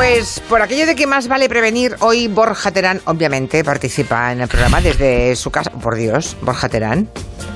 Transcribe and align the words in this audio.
Pues 0.00 0.40
por 0.48 0.62
aquello 0.62 0.86
de 0.86 0.96
que 0.96 1.06
más 1.06 1.28
vale 1.28 1.46
prevenir, 1.46 1.94
hoy 2.00 2.26
Borja 2.26 2.70
Terán 2.70 3.02
obviamente 3.04 3.62
participa 3.62 4.32
en 4.32 4.40
el 4.40 4.48
programa 4.48 4.80
desde 4.80 5.36
su 5.36 5.50
casa. 5.50 5.70
Por 5.72 5.94
Dios, 5.94 6.38
Borja 6.40 6.70
Terán. 6.70 7.10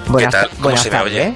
Buenas, 0.08 0.34
¿Qué 0.34 0.40
tal? 0.62 0.78
se 0.78 0.90
tardes. 0.90 1.14
Me 1.14 1.20
oye? 1.22 1.34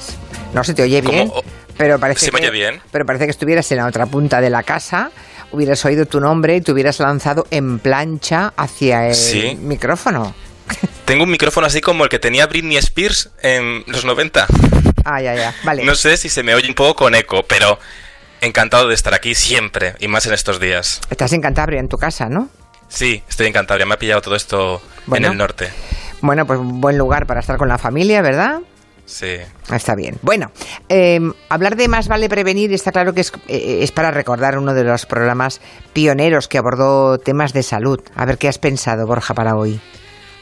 No 0.53 0.65
se 0.65 0.75
te 0.75 0.83
oye 0.83 1.01
bien, 1.01 1.33
pero 1.79 1.99
parece 1.99 2.27
¿Se 2.27 2.31
me 2.31 2.41
oye 2.41 2.51
bien? 2.51 2.83
Pero 2.93 3.07
parece 3.07 3.25
que 3.25 3.31
estuvieras 3.31 3.73
en 3.73 3.79
la 3.79 3.87
otra 3.87 4.05
punta 4.05 4.43
de 4.43 4.51
la 4.51 4.63
casa, 4.65 5.11
hubieras 5.51 5.83
oído 5.87 6.05
tu 6.05 6.21
nombre 6.21 6.57
y 6.57 6.61
te 6.61 6.73
hubieras 6.73 7.01
lanzado 7.01 7.47
en 7.51 7.79
plancha 7.79 8.53
hacia 8.55 9.09
el 9.09 9.57
micrófono. 9.61 10.35
Tengo 11.07 11.25
un 11.25 11.31
micrófono 11.31 11.67
así 11.67 11.81
como 11.81 12.05
el 12.05 12.11
que 12.11 12.19
tenía 12.19 12.47
Britney 12.47 12.77
Spears 12.77 13.31
en 13.41 13.83
los 13.87 14.05
90. 14.05 14.47
Ah, 15.07 15.23
ya, 15.23 15.35
ya. 15.35 15.55
Vale. 15.65 15.85
No 15.85 15.95
sé 15.95 16.19
si 16.19 16.29
se 16.29 16.43
me 16.43 16.55
oye 16.55 16.69
un 16.69 16.75
poco 16.75 16.97
con 16.97 17.15
eco, 17.15 17.45
pero 17.49 17.79
encantado 18.41 18.89
de 18.89 18.95
estar 18.95 19.15
aquí 19.15 19.35
siempre 19.35 19.95
y 20.01 20.09
más 20.09 20.27
en 20.27 20.35
estos 20.35 20.61
días. 20.61 21.01
Estás 21.11 21.33
en 21.33 21.41
Cantabria, 21.41 21.81
en 21.81 21.89
tu 21.89 21.97
casa, 21.97 22.29
¿no? 22.29 22.49
Sí, 22.89 23.23
estoy 23.29 23.47
en 23.47 23.53
Cantabria. 23.53 23.87
Me 23.87 23.95
ha 23.95 23.99
pillado 23.99 24.21
todo 24.21 24.37
esto 24.37 24.81
en 25.13 25.25
el 25.25 25.37
norte. 25.37 25.69
Bueno, 26.21 26.47
pues 26.47 26.59
un 26.59 26.81
buen 26.81 26.99
lugar 26.99 27.27
para 27.27 27.41
estar 27.41 27.57
con 27.57 27.69
la 27.69 27.79
familia, 27.79 28.23
¿verdad? 28.23 28.61
Sí. 29.09 29.37
Está 29.73 29.95
bien. 29.95 30.19
Bueno, 30.21 30.53
em, 30.89 31.33
hablar 31.49 31.77
de 31.77 31.89
más 31.89 32.09
vale 32.09 32.29
prevenir 32.29 32.73
está 32.75 32.93
claro 32.93 33.15
que 33.15 33.23
es, 33.23 33.33
eh, 33.49 33.79
es, 33.81 33.91
para 33.91 34.11
recordar 34.11 34.59
uno 34.59 34.75
de 34.75 34.85
los 34.85 35.07
programas 35.07 35.63
pioneros 35.95 36.47
que 36.47 36.59
abordó 36.59 37.19
temas 37.19 37.55
de 37.55 37.63
salud. 37.63 38.01
A 38.15 38.27
ver 38.27 38.37
qué 38.37 38.49
has 38.49 38.59
pensado, 38.59 39.07
Borja, 39.07 39.33
para 39.33 39.57
hoy. 39.57 39.81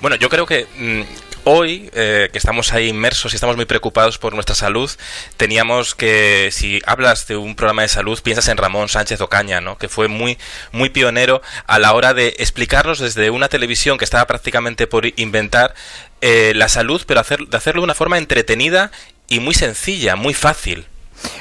Bueno, 0.01 0.17
yo 0.17 0.29
creo 0.29 0.47
que 0.47 0.67
mm, 0.79 1.03
hoy, 1.49 1.89
eh, 1.95 2.29
que 2.33 2.39
estamos 2.39 2.73
ahí 2.73 2.89
inmersos 2.89 3.33
y 3.33 3.37
estamos 3.37 3.55
muy 3.55 3.67
preocupados 3.67 4.19
por 4.19 4.35
nuestra 4.35 4.57
salud, 4.57 4.91
teníamos 5.37 5.95
que, 5.95 6.49
si 6.51 6.81
hablas 6.87 7.29
de 7.29 7.37
un 7.37 7.55
programa 7.55 7.83
de 7.83 7.89
salud, 7.89 8.21
piensas 8.21 8.49
en 8.49 8.57
Ramón 8.57 8.89
Sánchez 8.89 9.21
Ocaña, 9.21 9.61
¿no? 9.61 9.79
que 9.79 9.89
fue 9.89 10.09
muy, 10.09 10.39
muy 10.73 10.91
pionero 10.91 11.41
a 11.69 11.79
la 11.79 11.95
hora 11.95 12.15
de 12.15 12.35
explicarnos 12.39 12.99
desde 12.99 13.31
una 13.31 13.49
televisión 13.49 13.97
que 13.97 14.05
estaba 14.05 14.27
prácticamente 14.27 14.89
por 14.89 15.07
inventar 15.21 15.77
eh, 16.21 16.53
la 16.57 16.69
salud, 16.69 17.05
pero 17.07 17.21
hacer, 17.21 17.47
de 17.47 17.57
hacerlo 17.57 17.83
de 17.83 17.85
una 17.85 17.95
forma 17.95 18.19
entretenida 18.19 18.91
y 19.29 19.39
muy 19.39 19.55
sencilla, 19.55 20.17
muy 20.17 20.35
fácil. 20.35 20.87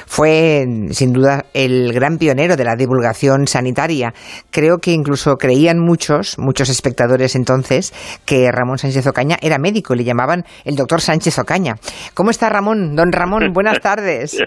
Fue, 0.06 0.64
sin 0.90 1.12
duda, 1.12 1.46
el 1.54 1.92
gran 1.92 2.18
pionero 2.18 2.56
de 2.56 2.64
la 2.64 2.76
divulgación 2.76 3.46
sanitaria. 3.46 4.12
Creo 4.50 4.78
que 4.78 4.92
incluso 4.92 5.36
creían 5.36 5.78
muchos, 5.78 6.38
muchos 6.38 6.68
espectadores 6.68 7.34
entonces, 7.34 7.92
que 8.24 8.50
Ramón 8.50 8.78
Sánchez 8.78 9.06
Ocaña 9.06 9.36
era 9.40 9.58
médico 9.58 9.94
y 9.94 9.98
le 9.98 10.04
llamaban 10.04 10.44
el 10.64 10.76
doctor 10.76 11.00
Sánchez 11.00 11.38
Ocaña. 11.38 11.74
¿Cómo 12.14 12.30
está 12.30 12.48
Ramón? 12.48 12.94
Don 12.96 13.12
Ramón, 13.12 13.50
buenas 13.52 13.80
tardes. 13.80 14.38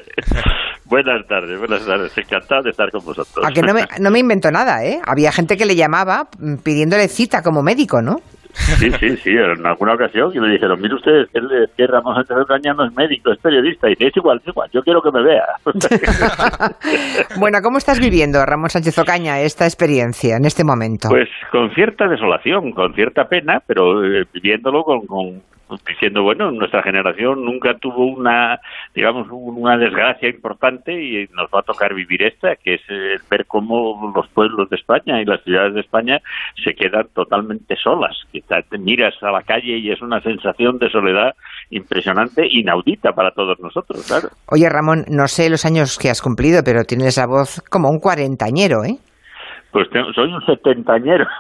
Buenas 0.85 1.27
tardes, 1.27 1.59
buenas 1.59 1.85
tardes. 1.85 2.17
Encantado 2.17 2.63
de 2.63 2.71
estar 2.71 2.89
con 2.89 3.05
vosotros. 3.05 3.45
A 3.45 3.51
que 3.51 3.61
no 3.61 3.73
me, 3.73 3.85
no 3.99 4.09
me 4.09 4.19
invento 4.19 4.49
nada, 4.49 4.83
¿eh? 4.83 4.99
Había 5.05 5.31
gente 5.31 5.55
que 5.55 5.65
le 5.65 5.75
llamaba 5.75 6.27
pidiéndole 6.63 7.07
cita 7.07 7.43
como 7.43 7.61
médico, 7.61 8.01
¿no? 8.01 8.17
Sí, 8.59 8.91
sí, 8.99 9.17
sí, 9.17 9.29
en 9.31 9.65
alguna 9.65 9.93
ocasión 9.93 10.31
y 10.33 10.39
me 10.39 10.51
dijeron, 10.51 10.79
mire 10.81 10.95
usted, 10.95 11.27
que, 11.33 11.39
que 11.75 11.87
Ramón 11.87 12.15
Sánchez 12.15 12.37
Ocaña 12.37 12.73
no 12.73 12.85
es 12.85 12.95
médico, 12.95 13.31
es 13.31 13.39
periodista, 13.39 13.87
y 13.87 13.91
dice, 13.91 14.07
es 14.07 14.17
igual, 14.17 14.39
es 14.41 14.47
igual, 14.47 14.69
yo 14.71 14.81
quiero 14.81 15.01
que 15.01 15.11
me 15.11 15.23
vea. 15.23 15.45
bueno, 17.39 17.59
¿cómo 17.63 17.77
estás 17.77 17.99
viviendo, 17.99 18.45
Ramón 18.45 18.69
Sánchez 18.69 18.97
Ocaña, 18.99 19.39
esta 19.41 19.65
experiencia 19.65 20.37
en 20.37 20.45
este 20.45 20.63
momento? 20.63 21.09
Pues 21.09 21.29
con 21.51 21.73
cierta 21.73 22.07
desolación, 22.07 22.71
con 22.73 22.93
cierta 22.93 23.25
pena, 23.25 23.61
pero 23.65 24.03
eh, 24.05 24.25
viviéndolo 24.33 24.83
con, 24.83 25.41
diciendo, 25.87 26.23
bueno, 26.23 26.51
nuestra 26.51 26.83
generación 26.83 27.43
nunca 27.43 27.75
tuvo 27.75 28.05
una, 28.05 28.59
digamos, 28.95 29.27
una 29.31 29.77
desgracia 29.77 30.29
importante 30.29 30.93
y 30.93 31.27
nos 31.33 31.49
va 31.53 31.59
a 31.59 31.63
tocar 31.63 31.93
vivir 31.93 32.23
esta, 32.23 32.55
que 32.55 32.75
es 32.75 32.81
eh, 32.89 33.15
ver 33.29 33.45
cómo 33.45 34.11
los 34.15 34.27
pueblos 34.29 34.69
de 34.69 34.77
España 34.77 35.21
y 35.21 35.25
las 35.25 35.43
ciudades 35.43 35.73
de 35.73 35.81
España 35.81 36.19
se 36.63 36.73
quedan 36.73 37.07
totalmente 37.13 37.75
solas. 37.75 38.15
Que 38.31 38.41
te 38.41 38.77
miras 38.77 39.13
a 39.21 39.31
la 39.31 39.43
calle 39.43 39.77
y 39.77 39.91
es 39.91 40.01
una 40.01 40.21
sensación 40.21 40.77
de 40.77 40.89
soledad 40.89 41.33
impresionante, 41.69 42.47
inaudita 42.49 43.11
para 43.11 43.31
todos 43.31 43.59
nosotros, 43.59 44.05
claro. 44.07 44.29
Oye, 44.47 44.67
Ramón, 44.69 45.05
no 45.09 45.27
sé 45.27 45.49
los 45.49 45.65
años 45.65 45.97
que 45.97 46.09
has 46.09 46.21
cumplido, 46.21 46.61
pero 46.63 46.83
tienes 46.83 47.17
la 47.17 47.27
voz 47.27 47.61
como 47.69 47.89
un 47.89 47.99
cuarentañero, 47.99 48.83
¿eh? 48.83 48.97
Pues 49.71 49.87
soy 50.15 50.33
un 50.33 50.45
setentañero. 50.45 51.25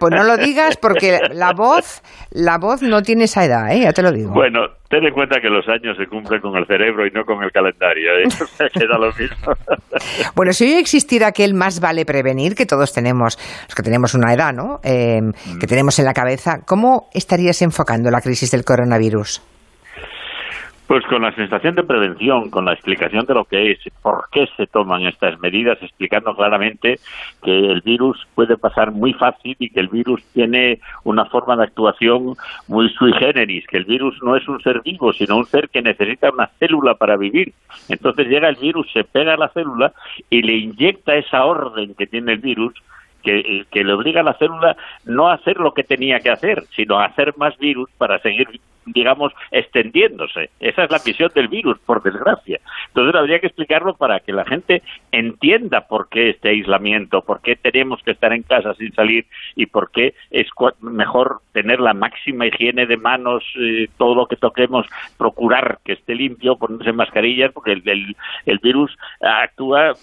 Pues 0.00 0.12
no 0.14 0.24
lo 0.24 0.36
digas 0.36 0.76
porque 0.76 1.18
la 1.32 1.52
voz, 1.52 2.02
la 2.30 2.58
voz 2.58 2.82
no 2.82 3.02
tiene 3.02 3.24
esa 3.24 3.44
edad, 3.44 3.70
¿eh? 3.70 3.82
ya 3.82 3.92
te 3.92 4.02
lo 4.02 4.10
digo. 4.10 4.32
Bueno, 4.32 4.60
ten 4.88 5.04
en 5.04 5.12
cuenta 5.12 5.40
que 5.40 5.48
los 5.48 5.66
años 5.68 5.96
se 5.96 6.06
cumplen 6.06 6.40
con 6.40 6.56
el 6.56 6.66
cerebro 6.66 7.06
y 7.06 7.10
no 7.10 7.24
con 7.24 7.42
el 7.42 7.50
calendario, 7.52 8.10
¿eh? 8.18 8.24
o 8.42 8.46
sea, 8.46 8.68
queda 8.68 8.98
lo 8.98 9.08
mismo. 9.08 9.54
bueno, 10.34 10.52
si 10.52 10.64
hoy 10.64 10.72
existiera 10.74 11.28
aquel 11.28 11.54
más 11.54 11.80
vale 11.80 12.04
prevenir 12.04 12.54
que 12.54 12.66
todos 12.66 12.92
tenemos, 12.92 13.38
los 13.66 13.74
que 13.74 13.82
tenemos 13.82 14.14
una 14.14 14.32
edad, 14.32 14.52
¿no? 14.52 14.80
Eh, 14.82 15.20
que 15.60 15.66
mm. 15.66 15.68
tenemos 15.68 15.98
en 15.98 16.06
la 16.06 16.12
cabeza, 16.12 16.60
¿cómo 16.66 17.08
estarías 17.14 17.60
enfocando 17.62 18.10
la 18.10 18.20
crisis 18.20 18.50
del 18.50 18.64
coronavirus? 18.64 19.53
Pues 20.86 21.02
con 21.06 21.22
la 21.22 21.34
sensación 21.34 21.74
de 21.76 21.82
prevención, 21.82 22.50
con 22.50 22.66
la 22.66 22.74
explicación 22.74 23.24
de 23.24 23.32
lo 23.32 23.46
que 23.46 23.72
es, 23.72 23.78
por 24.02 24.28
qué 24.30 24.46
se 24.54 24.66
toman 24.66 25.06
estas 25.06 25.40
medidas, 25.40 25.78
explicando 25.80 26.36
claramente 26.36 27.00
que 27.42 27.70
el 27.70 27.80
virus 27.80 28.26
puede 28.34 28.58
pasar 28.58 28.92
muy 28.92 29.14
fácil 29.14 29.56
y 29.58 29.70
que 29.70 29.80
el 29.80 29.88
virus 29.88 30.22
tiene 30.34 30.80
una 31.04 31.24
forma 31.24 31.56
de 31.56 31.64
actuación 31.64 32.34
muy 32.68 32.90
sui 32.90 33.14
generis, 33.14 33.66
que 33.66 33.78
el 33.78 33.86
virus 33.86 34.22
no 34.22 34.36
es 34.36 34.46
un 34.46 34.60
ser 34.60 34.82
vivo, 34.82 35.14
sino 35.14 35.38
un 35.38 35.46
ser 35.46 35.70
que 35.70 35.80
necesita 35.80 36.30
una 36.30 36.50
célula 36.58 36.96
para 36.96 37.16
vivir. 37.16 37.54
Entonces 37.88 38.28
llega 38.28 38.50
el 38.50 38.56
virus, 38.56 38.86
se 38.92 39.04
pega 39.04 39.34
a 39.34 39.38
la 39.38 39.48
célula 39.48 39.94
y 40.28 40.42
le 40.42 40.52
inyecta 40.52 41.14
esa 41.16 41.46
orden 41.46 41.94
que 41.94 42.06
tiene 42.06 42.32
el 42.32 42.40
virus 42.40 42.74
que, 43.24 43.64
que, 43.70 43.84
le 43.84 43.92
obliga 43.92 44.20
a 44.20 44.24
la 44.24 44.34
célula 44.34 44.76
no 45.04 45.28
a 45.28 45.34
hacer 45.34 45.56
lo 45.56 45.74
que 45.74 45.84
tenía 45.84 46.20
que 46.20 46.30
hacer, 46.30 46.64
sino 46.76 46.98
a 46.98 47.06
hacer 47.06 47.34
más 47.36 47.56
virus 47.58 47.90
para 47.98 48.18
seguir 48.20 48.60
digamos, 48.86 49.32
extendiéndose. 49.50 50.50
Esa 50.60 50.84
es 50.84 50.90
la 50.90 50.98
visión 51.04 51.30
del 51.34 51.48
virus, 51.48 51.78
por 51.80 52.02
desgracia. 52.02 52.60
Entonces 52.88 53.14
habría 53.14 53.40
que 53.40 53.46
explicarlo 53.46 53.94
para 53.94 54.20
que 54.20 54.32
la 54.32 54.44
gente 54.44 54.82
entienda 55.12 55.82
por 55.82 56.08
qué 56.08 56.30
este 56.30 56.50
aislamiento, 56.50 57.22
por 57.22 57.40
qué 57.40 57.56
tenemos 57.56 58.02
que 58.02 58.12
estar 58.12 58.32
en 58.32 58.42
casa 58.42 58.74
sin 58.74 58.92
salir 58.94 59.26
y 59.56 59.66
por 59.66 59.90
qué 59.90 60.14
es 60.30 60.48
mejor 60.80 61.40
tener 61.52 61.80
la 61.80 61.94
máxima 61.94 62.46
higiene 62.46 62.86
de 62.86 62.96
manos, 62.96 63.44
eh, 63.58 63.88
todo 63.96 64.14
lo 64.14 64.26
que 64.26 64.36
toquemos, 64.36 64.86
procurar 65.16 65.78
que 65.84 65.94
esté 65.94 66.14
limpio, 66.14 66.56
ponerse 66.56 66.92
mascarillas, 66.92 67.52
porque 67.52 67.72
el, 67.72 68.16
el 68.46 68.58
virus 68.58 68.96
actúa 69.20 69.94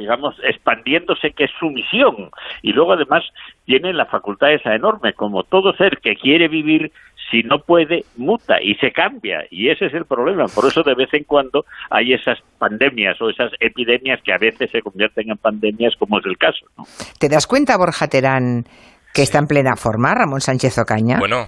digamos, 0.00 0.34
expandiéndose, 0.42 1.32
que 1.32 1.44
es 1.44 1.50
su 1.58 1.70
misión. 1.70 2.30
Y 2.62 2.72
luego, 2.72 2.94
además, 2.94 3.22
tiene 3.66 3.92
la 3.92 4.06
facultad 4.06 4.52
esa 4.52 4.74
enorme, 4.74 5.12
como 5.12 5.44
todo 5.44 5.72
ser 5.74 5.98
que 5.98 6.16
quiere 6.16 6.48
vivir 6.48 6.90
si 7.30 7.42
no 7.42 7.60
puede, 7.60 8.04
muta 8.16 8.60
y 8.60 8.74
se 8.76 8.90
cambia. 8.90 9.44
Y 9.50 9.68
ese 9.68 9.86
es 9.86 9.94
el 9.94 10.04
problema. 10.04 10.46
Por 10.46 10.66
eso 10.66 10.82
de 10.82 10.94
vez 10.94 11.12
en 11.14 11.24
cuando 11.24 11.64
hay 11.88 12.12
esas 12.12 12.38
pandemias 12.58 13.20
o 13.20 13.30
esas 13.30 13.52
epidemias 13.60 14.20
que 14.24 14.32
a 14.32 14.38
veces 14.38 14.70
se 14.70 14.82
convierten 14.82 15.30
en 15.30 15.36
pandemias, 15.36 15.94
como 15.96 16.18
es 16.18 16.26
el 16.26 16.36
caso. 16.36 16.66
¿Te 17.18 17.28
das 17.28 17.46
cuenta, 17.46 17.76
Borja 17.76 18.08
Terán, 18.08 18.64
que 19.14 19.22
está 19.22 19.38
en 19.38 19.46
plena 19.46 19.76
forma 19.76 20.14
Ramón 20.14 20.40
Sánchez 20.40 20.78
Ocaña? 20.78 21.18
Bueno, 21.20 21.46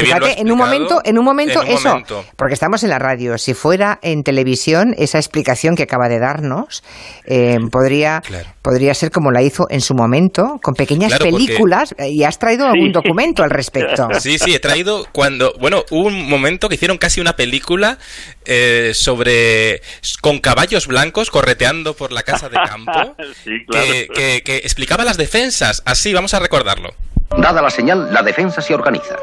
Fíjate, 0.00 0.40
en 0.40 0.50
un 0.50 0.58
momento, 0.58 1.00
en 1.04 1.18
un 1.18 1.24
momento 1.24 1.62
eso, 1.62 2.02
porque 2.36 2.54
estamos 2.54 2.82
en 2.82 2.90
la 2.90 2.98
radio. 2.98 3.38
Si 3.38 3.54
fuera 3.54 3.98
en 4.02 4.22
televisión, 4.22 4.94
esa 4.98 5.18
explicación 5.18 5.76
que 5.76 5.82
acaba 5.84 6.08
de 6.08 6.18
darnos 6.18 6.82
eh, 7.24 7.58
podría, 7.70 8.22
podría 8.62 8.94
ser 8.94 9.10
como 9.10 9.30
la 9.30 9.42
hizo 9.42 9.66
en 9.70 9.80
su 9.80 9.94
momento, 9.94 10.58
con 10.62 10.74
pequeñas 10.74 11.18
películas. 11.18 11.94
Y 11.98 12.24
has 12.24 12.38
traído 12.38 12.66
algún 12.66 12.92
documento 12.92 13.42
al 13.42 13.50
respecto. 13.50 14.08
Sí, 14.18 14.36
sí, 14.38 14.52
he 14.52 14.58
traído 14.58 15.06
cuando, 15.12 15.54
bueno, 15.60 15.84
hubo 15.90 16.08
un 16.08 16.28
momento 16.28 16.68
que 16.68 16.74
hicieron 16.74 16.98
casi 16.98 17.20
una 17.20 17.34
película 17.34 17.98
eh, 18.44 18.90
sobre 18.92 19.80
con 20.20 20.38
caballos 20.40 20.86
blancos 20.88 21.30
correteando 21.30 21.94
por 21.94 22.10
la 22.10 22.24
casa 22.24 22.48
de 22.48 22.56
campo, 22.56 23.14
que, 23.70 24.42
que 24.44 24.56
explicaba 24.56 25.04
las 25.04 25.16
defensas. 25.16 25.82
Así, 25.86 26.12
vamos 26.12 26.34
a 26.34 26.40
recordarlo. 26.40 26.94
Dada 27.36 27.62
la 27.62 27.70
señal, 27.70 28.12
la 28.12 28.22
defensa 28.22 28.60
se 28.60 28.74
organiza. 28.74 29.16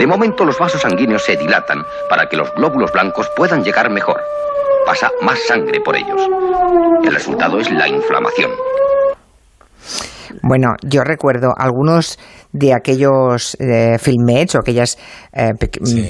De 0.00 0.06
momento 0.06 0.46
los 0.46 0.58
vasos 0.58 0.80
sanguíneos 0.80 1.22
se 1.22 1.36
dilatan 1.36 1.82
para 2.08 2.24
que 2.26 2.34
los 2.34 2.50
glóbulos 2.54 2.90
blancos 2.90 3.30
puedan 3.36 3.62
llegar 3.62 3.90
mejor. 3.90 4.18
Pasa 4.86 5.10
más 5.20 5.38
sangre 5.40 5.78
por 5.84 5.94
ellos. 5.94 6.26
El 7.04 7.12
resultado 7.12 7.58
es 7.58 7.70
la 7.70 7.86
inflamación. 7.86 8.50
Bueno, 10.42 10.68
yo 10.82 11.04
recuerdo 11.04 11.52
algunos 11.54 12.18
de 12.50 12.72
aquellos 12.72 13.58
eh, 13.60 13.98
filmets 13.98 14.54
o 14.54 14.60
aquellas 14.60 14.96
eh, 15.34 15.50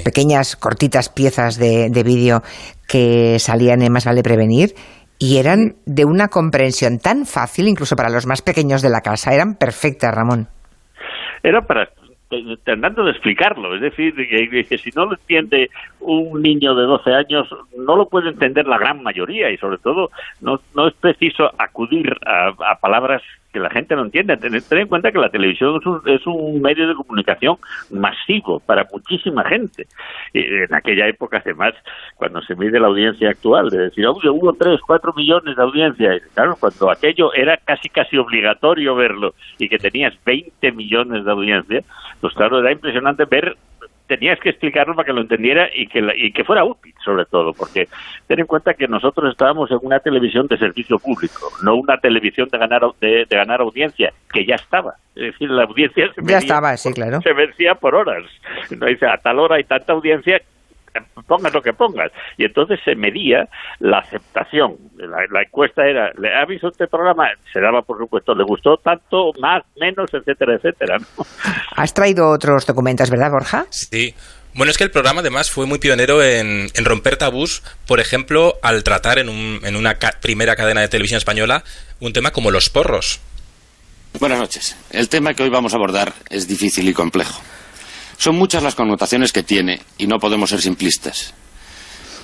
pequeñas, 0.05 0.55
cortitas 0.55 1.09
piezas 1.09 1.59
de, 1.59 1.89
de 1.91 2.03
vídeo 2.05 2.43
que 2.87 3.41
salían 3.41 3.83
en 3.83 3.93
Más 3.93 4.05
Vale 4.05 4.23
Prevenir 4.23 4.73
y 5.19 5.39
eran 5.39 5.75
de 5.85 6.05
una 6.05 6.29
comprensión 6.29 6.99
tan 6.99 7.27
fácil, 7.27 7.67
incluso 7.67 7.97
para 7.97 8.09
los 8.09 8.25
más 8.25 8.41
pequeños 8.41 8.83
de 8.83 8.91
la 8.91 9.01
casa. 9.01 9.35
Eran 9.35 9.57
perfectas, 9.57 10.15
Ramón. 10.15 10.47
Era 11.43 11.63
para 11.63 11.89
tratando 12.65 13.05
de 13.05 13.11
explicarlo. 13.11 13.75
Es 13.75 13.81
decir, 13.81 14.15
que, 14.15 14.79
si 14.79 14.91
no 14.91 15.07
lo 15.07 15.13
entiende 15.13 15.71
un 16.01 16.43
niño 16.43 16.75
de 16.75 16.85
12 16.85 17.13
años, 17.13 17.49
no 17.77 17.97
lo 17.97 18.09
puede 18.09 18.31
entender 18.31 18.67
la 18.67 18.79
gran 18.79 19.03
mayoría 19.03 19.51
y 19.51 19.57
sobre 19.59 19.79
todo 19.79 20.11
no, 20.41 20.61
no 20.75 20.89
es 20.89 20.95
preciso 20.95 21.51
acudir 21.59 22.17
a 22.25 22.79
palabras 22.81 23.23
que 23.53 23.61
la 23.61 23.71
gente 23.71 23.95
no 23.97 24.03
entiende. 24.03 24.37
Ten, 24.37 24.55
en 24.55 24.89
cuenta 24.89 25.11
que 25.13 25.19
la 25.19 25.31
televisión 25.31 25.81
es 26.07 26.27
un, 26.27 26.61
medio 26.61 26.89
de 26.89 26.95
comunicación 26.95 27.57
masivo 27.91 28.61
para 28.61 28.87
muchísima 28.93 29.45
gente. 29.45 29.87
En 30.33 30.73
aquella 30.75 31.09
época, 31.09 31.43
además, 31.45 31.75
cuando 32.17 32.43
se 32.43 32.55
mide 32.55 32.81
la 32.81 32.87
audiencia 32.87 33.31
actual, 33.31 33.71
de 33.71 33.79
decir, 33.79 34.07
hubo 34.07 34.53
3, 34.53 34.81
4 34.87 35.13
millones 35.15 35.57
de 35.57 35.63
audiencia, 35.63 36.21
claro, 36.35 36.57
cuando 36.59 36.91
aquello 36.91 37.33
era 37.35 37.57
casi 37.57 37.89
casi 37.89 38.17
obligatorio 38.17 38.95
verlo 38.95 39.35
y 39.59 39.69
que 39.69 39.79
tenías 39.79 40.15
20 40.25 40.73
millones 40.73 41.25
de 41.25 41.31
audiencia, 41.31 41.83
pues 42.21 42.35
claro, 42.35 42.61
era 42.61 42.73
impresionante 42.73 43.25
ver 43.25 43.57
tenías 44.11 44.41
que 44.41 44.49
explicarlo 44.49 44.97
para 44.97 45.07
que 45.07 45.13
lo 45.13 45.21
entendiera 45.21 45.69
y 45.73 45.87
que, 45.87 46.03
y 46.17 46.33
que 46.33 46.43
fuera 46.43 46.65
útil, 46.65 46.93
sobre 47.05 47.27
todo, 47.27 47.53
porque 47.53 47.87
ten 48.27 48.41
en 48.41 48.47
cuenta 48.47 48.75
que 48.75 48.89
nosotros 48.89 49.31
estábamos 49.31 49.71
en 49.71 49.79
una 49.83 50.01
televisión 50.01 50.49
de 50.49 50.59
servicio 50.59 50.99
público, 50.99 51.49
no 51.63 51.77
una 51.77 51.97
televisión 51.99 52.49
de 52.51 52.59
ganar 52.59 52.83
de, 53.01 53.25
ganar 53.31 53.61
audiencia, 53.61 54.13
que 54.33 54.45
ya 54.45 54.57
estaba. 54.57 54.95
Es 55.15 55.33
decir, 55.33 55.49
la 55.49 55.63
audiencia 55.63 56.13
se 56.13 56.23
ya 56.25 56.39
estaba, 56.39 56.77
sí, 56.77 56.93
claro. 56.93 57.21
se 57.21 57.33
vencía 57.33 57.77
por 57.77 57.95
horas. 57.95 58.25
No 58.77 58.87
dice, 58.87 59.07
a 59.07 59.17
tal 59.19 59.39
hora 59.39 59.57
hay 59.57 59.65
tanta 59.65 59.93
audiencia 59.93 60.43
pongas 61.27 61.53
lo 61.53 61.63
que 61.63 61.73
pongas. 61.73 62.11
Y 62.37 62.45
entonces 62.45 62.81
se 62.85 62.95
medía 62.95 63.49
la 63.79 63.99
aceptación. 63.99 64.77
La, 64.97 65.43
encuesta 65.43 65.87
era, 65.87 66.13
¿le 66.19 66.35
ha 66.35 66.45
visto 66.45 66.69
este 66.69 66.87
programa? 66.87 67.29
Se 67.53 67.61
daba, 67.61 67.83
por 67.83 67.99
supuesto, 67.99 68.35
¿le 68.35 68.45
gustó 68.45 68.77
tanto, 68.77 69.33
más, 69.41 69.63
menos, 69.81 70.13
etcétera, 70.13 70.57
etcétera? 70.57 70.99
Has 71.77 71.95
traído 71.95 72.31
otros 72.31 72.67
documentos, 72.67 73.11
¿verdad, 73.11 73.31
Borja? 73.31 73.67
Sí. 73.71 74.15
Bueno, 74.53 74.73
es 74.73 74.79
que 74.79 74.85
el 74.85 74.91
programa 74.91 75.21
además 75.21 75.49
fue 75.49 75.67
muy 75.67 75.79
pionero 75.79 76.23
en, 76.23 76.67
romper 76.85 77.17
tabús, 77.17 77.63
por 77.87 78.01
ejemplo, 78.01 78.55
al 78.63 78.83
tratar 78.83 79.21
en, 79.21 79.29
un, 79.29 79.61
en 79.63 79.77
una 79.77 79.97
primera 80.21 80.57
cadena 80.57 80.81
de 80.81 80.89
televisión 80.89 81.19
española 81.19 81.63
un 82.01 82.13
tema 82.13 82.33
como 82.33 82.51
los 82.51 82.69
porros. 82.69 83.21
Buenas 84.19 84.41
noches. 84.41 84.77
El 84.91 85.09
tema 85.09 85.35
que 85.35 85.45
hoy 85.45 85.51
vamos 85.51 85.73
a 85.73 85.77
abordar 85.77 86.13
es 86.31 86.49
difícil 86.49 86.89
y 86.89 86.93
complejo. 86.93 87.41
Son 88.21 88.37
muchas 88.37 88.63
las 88.63 88.75
connotaciones 88.75 89.33
que 89.33 89.43
tiene 89.43 89.81
y 89.97 90.07
no 90.07 90.19
podemos 90.19 90.51
ser 90.51 90.61
simplistas. 90.61 91.33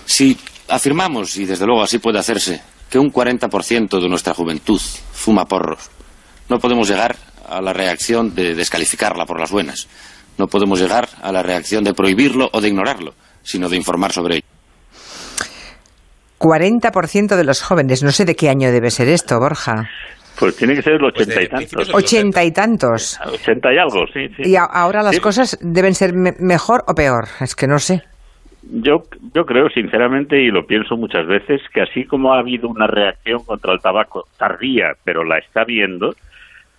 Si 0.05 0.37
afirmamos, 0.69 1.39
y 1.39 1.47
desde 1.47 1.65
luego 1.65 1.83
así 1.83 1.99
puede 1.99 2.19
hacerse, 2.19 2.61
que 2.91 2.99
un 2.99 3.11
40% 3.11 3.99
de 3.99 4.07
nuestra 4.07 4.35
juventud 4.35 4.79
fuma 4.79 5.47
porros, 5.47 5.89
no 6.51 6.59
podemos 6.59 6.87
llegar 6.87 7.17
a 7.49 7.63
la 7.63 7.73
reacción 7.73 8.35
de 8.35 8.55
descalificarla 8.55 9.25
por 9.25 9.41
las 9.41 9.51
buenas. 9.51 9.89
No 10.37 10.49
podemos 10.49 10.79
llegar 10.79 11.09
a 11.23 11.33
la 11.33 11.43
reacción 11.43 11.83
de 11.83 11.95
prohibirlo 11.95 12.51
o 12.53 12.61
de 12.61 12.69
ignorarlo, 12.69 13.15
sino 13.43 13.71
de 13.71 13.79
informar 13.79 14.13
sobre 14.13 14.35
ello. 14.35 14.47
40% 16.39 17.37
de 17.37 17.45
los 17.45 17.63
jóvenes, 17.63 18.03
no 18.03 18.13
sé 18.13 18.27
de 18.27 18.37
qué 18.37 18.51
año 18.51 18.71
debe 18.71 18.91
ser 18.91 19.09
esto, 19.09 19.41
Borja. 19.41 19.89
Pues 20.39 20.57
tiene 20.57 20.75
que 20.75 20.83
ser 20.83 20.95
el 20.95 20.99
pues 21.01 21.15
ochenta 21.15 21.43
y 21.43 21.49
tantos. 21.49 21.95
Ochenta 21.95 22.45
y 22.45 22.53
tantos. 22.53 23.21
Ochenta 23.27 23.73
y 23.73 23.79
algo, 23.79 24.07
sí. 24.13 24.29
sí. 24.37 24.51
Y 24.51 24.57
ahora 24.57 25.03
las 25.03 25.19
cosas 25.21 25.59
deben 25.63 25.95
ser 25.95 26.13
mejor 26.15 26.85
o 26.87 26.95
peor, 26.95 27.25
es 27.41 27.55
que 27.55 27.67
no 27.67 27.79
sé. 27.79 28.03
Yo, 28.69 29.05
yo 29.33 29.45
creo 29.45 29.69
sinceramente, 29.69 30.43
y 30.43 30.51
lo 30.51 30.67
pienso 30.67 30.97
muchas 30.97 31.27
veces, 31.27 31.61
que 31.73 31.83
así 31.83 32.05
como 32.05 32.35
ha 32.35 32.41
habido 32.41 32.69
una 32.69 32.89
reacción 32.89 33.45
contra 33.45 33.73
el 33.73 33.81
tabaco 33.81 34.25
tardía, 34.37 34.93
pero 35.05 35.23
la 35.25 35.39
está 35.39 35.65
viendo, 35.65 36.15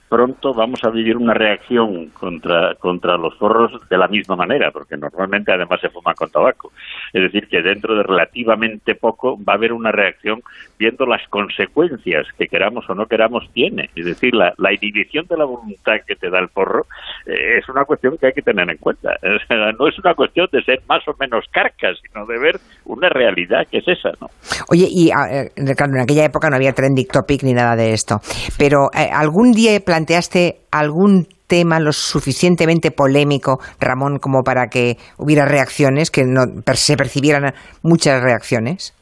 pronto 0.10 0.54
vamos 0.54 0.84
a 0.84 0.90
vivir 0.90 1.18
una 1.18 1.34
reacción 1.34 2.08
contra, 2.10 2.76
contra 2.76 3.18
los 3.18 3.36
forros 3.38 3.72
de 3.90 3.98
la 3.98 4.08
misma 4.08 4.36
manera, 4.36 4.72
porque 4.72 4.98
normalmente 4.98 5.52
además 5.52 5.82
se 5.82 5.90
fuma 5.90 6.14
con 6.14 6.30
tabaco. 6.30 6.72
Es 7.14 7.22
decir, 7.22 7.48
que 7.48 7.62
dentro 7.62 7.96
de 7.96 8.04
relativamente 8.04 8.96
poco 8.96 9.38
va 9.44 9.54
a 9.54 9.56
haber 9.56 9.74
una 9.74 9.92
reacción 9.92 10.42
viendo 10.78 11.06
las 11.06 11.28
consecuencias 11.30 12.28
que 12.38 12.48
queramos 12.48 12.90
o 12.90 12.96
no 12.96 13.06
queramos 13.08 13.50
tiene. 13.54 13.90
Es 13.96 14.06
decir, 14.06 14.34
la, 14.34 14.54
inhibición 14.72 15.26
de 15.28 15.38
la 15.38 15.46
voluntad 15.46 15.98
que 16.06 16.16
te 16.16 16.30
da 16.30 16.40
el 16.40 16.50
porro 16.50 16.86
eh, 17.26 17.58
es 17.58 17.70
una 17.70 17.86
cuestión 17.86 18.18
que 18.18 18.28
hay 18.28 18.34
que 18.34 18.42
tener 18.42 18.70
en 18.70 18.78
cuenta. 18.78 19.18
no 19.80 19.88
es 19.88 20.00
una 20.00 20.14
cuestión 20.14 20.48
de 20.52 20.64
ser 20.64 20.82
más 20.88 21.08
o 21.08 21.16
menos 21.20 21.46
carcas, 21.52 21.98
sino 22.02 22.26
de 22.26 22.40
ver 22.40 22.60
una 22.98 23.10
realidad 23.10 23.64
que 23.70 23.78
es 23.78 23.88
esa. 23.88 24.10
¿no? 24.20 24.28
Oye, 24.70 24.88
y 24.90 25.10
eh, 25.10 25.52
en 25.56 26.00
aquella 26.02 26.26
época 26.26 26.50
no 26.50 26.56
había 26.56 26.74
trending 26.74 27.08
topic 27.08 27.44
ni 27.44 27.54
nada 27.54 27.76
de 27.76 27.94
esto, 27.94 28.20
pero 28.58 28.90
eh, 28.94 29.10
algún 29.12 29.52
día 29.52 29.80
planteaste 29.80 30.62
algún 30.72 31.28
tema 31.48 31.80
lo 31.80 31.94
suficientemente 31.94 32.92
polémico, 32.92 33.60
Ramón, 33.80 34.20
como 34.20 34.44
para 34.44 34.68
que 34.68 34.98
hubiera 35.18 35.46
reacciones, 35.46 36.12
que 36.12 36.24
no 36.26 36.42
se 36.74 36.98
percibieran 36.98 37.54
muchas 37.84 38.22
reacciones? 38.22 38.97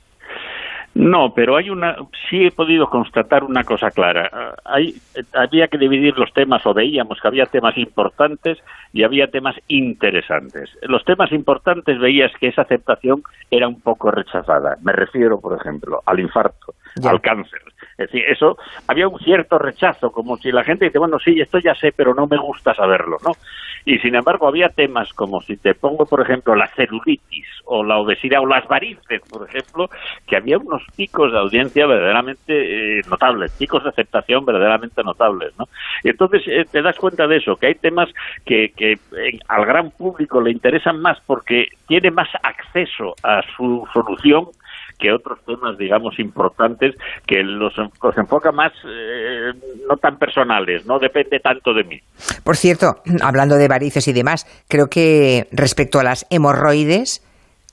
No, 0.95 1.33
pero 1.33 1.57
hay 1.57 1.69
una, 1.69 1.97
sí 2.30 2.45
he 2.45 2.51
podido 2.51 2.89
constatar 2.89 3.44
una 3.44 3.65
cosa 3.65 3.92
clara. 3.92 4.56
Hay, 4.63 4.95
había 5.33 5.68
que 5.68 5.77
dividir 5.77 6.18
los 6.18 6.31
temas, 6.31 6.65
o 6.65 6.74
veíamos 6.74 7.19
que 7.19 7.27
había 7.27 7.45
temas 7.47 7.77
importantes 7.77 8.59
y 8.94 9.03
había 9.03 9.27
temas 9.27 9.57
interesantes. 9.68 10.69
Los 10.83 11.03
temas 11.03 11.33
importantes 11.33 12.00
veías 12.00 12.31
que 12.39 12.47
esa 12.47 12.62
aceptación 12.62 13.24
era 13.51 13.68
un 13.68 13.81
poco 13.81 14.09
rechazada. 14.09 14.77
Me 14.83 14.94
refiero, 14.94 15.42
por 15.42 15.59
ejemplo, 15.59 16.01
al 16.06 16.21
infarto, 16.21 16.75
al 17.03 17.19
cáncer. 17.19 17.59
Es 17.97 18.12
decir, 18.12 18.24
eso 18.27 18.57
había 18.88 19.07
un 19.07 19.18
cierto 19.19 19.57
rechazo, 19.57 20.12
como 20.12 20.36
si 20.38 20.51
la 20.51 20.63
gente 20.63 20.86
dice, 20.86 21.00
bueno, 21.00 21.18
sí, 21.18 21.39
esto 21.39 21.59
ya 21.59 21.74
sé, 21.75 21.94
pero 21.95 22.13
no 22.13 22.27
me 22.27 22.38
gusta 22.38 22.74
saberlo, 22.74 23.18
¿no? 23.24 23.31
Y 23.86 24.00
sin 24.00 24.15
embargo, 24.15 24.47
había 24.47 24.69
temas 24.69 25.13
como 25.13 25.39
si 25.42 25.57
te 25.57 25.75
pongo, 25.75 26.06
por 26.06 26.19
ejemplo, 26.21 26.56
la 26.56 26.68
celulitis 26.75 27.45
o 27.65 27.83
la 27.83 27.97
obesidad 27.97 28.42
o 28.42 28.45
las 28.47 28.68
varices, 28.68 29.21
por 29.30 29.47
ejemplo, 29.47 29.89
que 30.27 30.36
había 30.36 30.57
unos 30.57 30.83
picos 30.97 31.31
de 31.31 31.39
audiencia 31.39 31.86
verdaderamente 31.86 32.97
eh, 32.97 33.01
notables, 33.09 33.56
picos 33.57 33.83
de 33.83 33.89
aceptación 33.89 34.44
verdaderamente 34.44 35.03
notables, 35.03 35.53
¿no? 35.57 35.65
Y 36.03 36.09
entonces 36.09 36.42
eh, 36.47 36.65
te 36.69 36.81
das 36.81 36.97
cuenta 36.97 37.27
de 37.27 37.38
eso, 37.38 37.56
que 37.56 37.68
hay 37.68 37.75
temas 37.75 38.09
que, 38.44 38.74
que 38.75 39.00
al 39.47 39.65
gran 39.65 39.92
público 39.92 40.42
le 40.42 40.51
interesan 40.51 41.00
más 41.00 41.19
porque 41.25 41.68
tiene 41.88 42.12
más 42.12 42.30
acceso 42.44 43.13
a 43.24 43.42
su 43.56 43.88
solución 43.94 44.47
que 44.97 45.12
otros 45.12 45.39
temas, 45.45 45.77
digamos, 45.77 46.18
importantes 46.19 46.95
que 47.25 47.44
los, 47.44 47.74
los 47.77 48.18
enfoca 48.18 48.51
más, 48.51 48.71
eh, 48.86 49.51
no 49.88 49.97
tan 49.97 50.18
personales, 50.18 50.86
no 50.86 51.00
depende 51.00 51.39
tanto 51.39 51.74
de 51.74 51.83
mí. 51.83 52.00
Por 52.44 52.56
cierto, 52.56 53.01
hablando 53.21 53.56
de 53.56 53.68
varices 53.68 54.07
y 54.07 54.13
demás, 54.13 54.45
creo 54.68 54.88
que 54.88 55.47
respecto 55.51 56.00
a 56.00 56.03
las 56.03 56.25
hemorroides, 56.30 57.23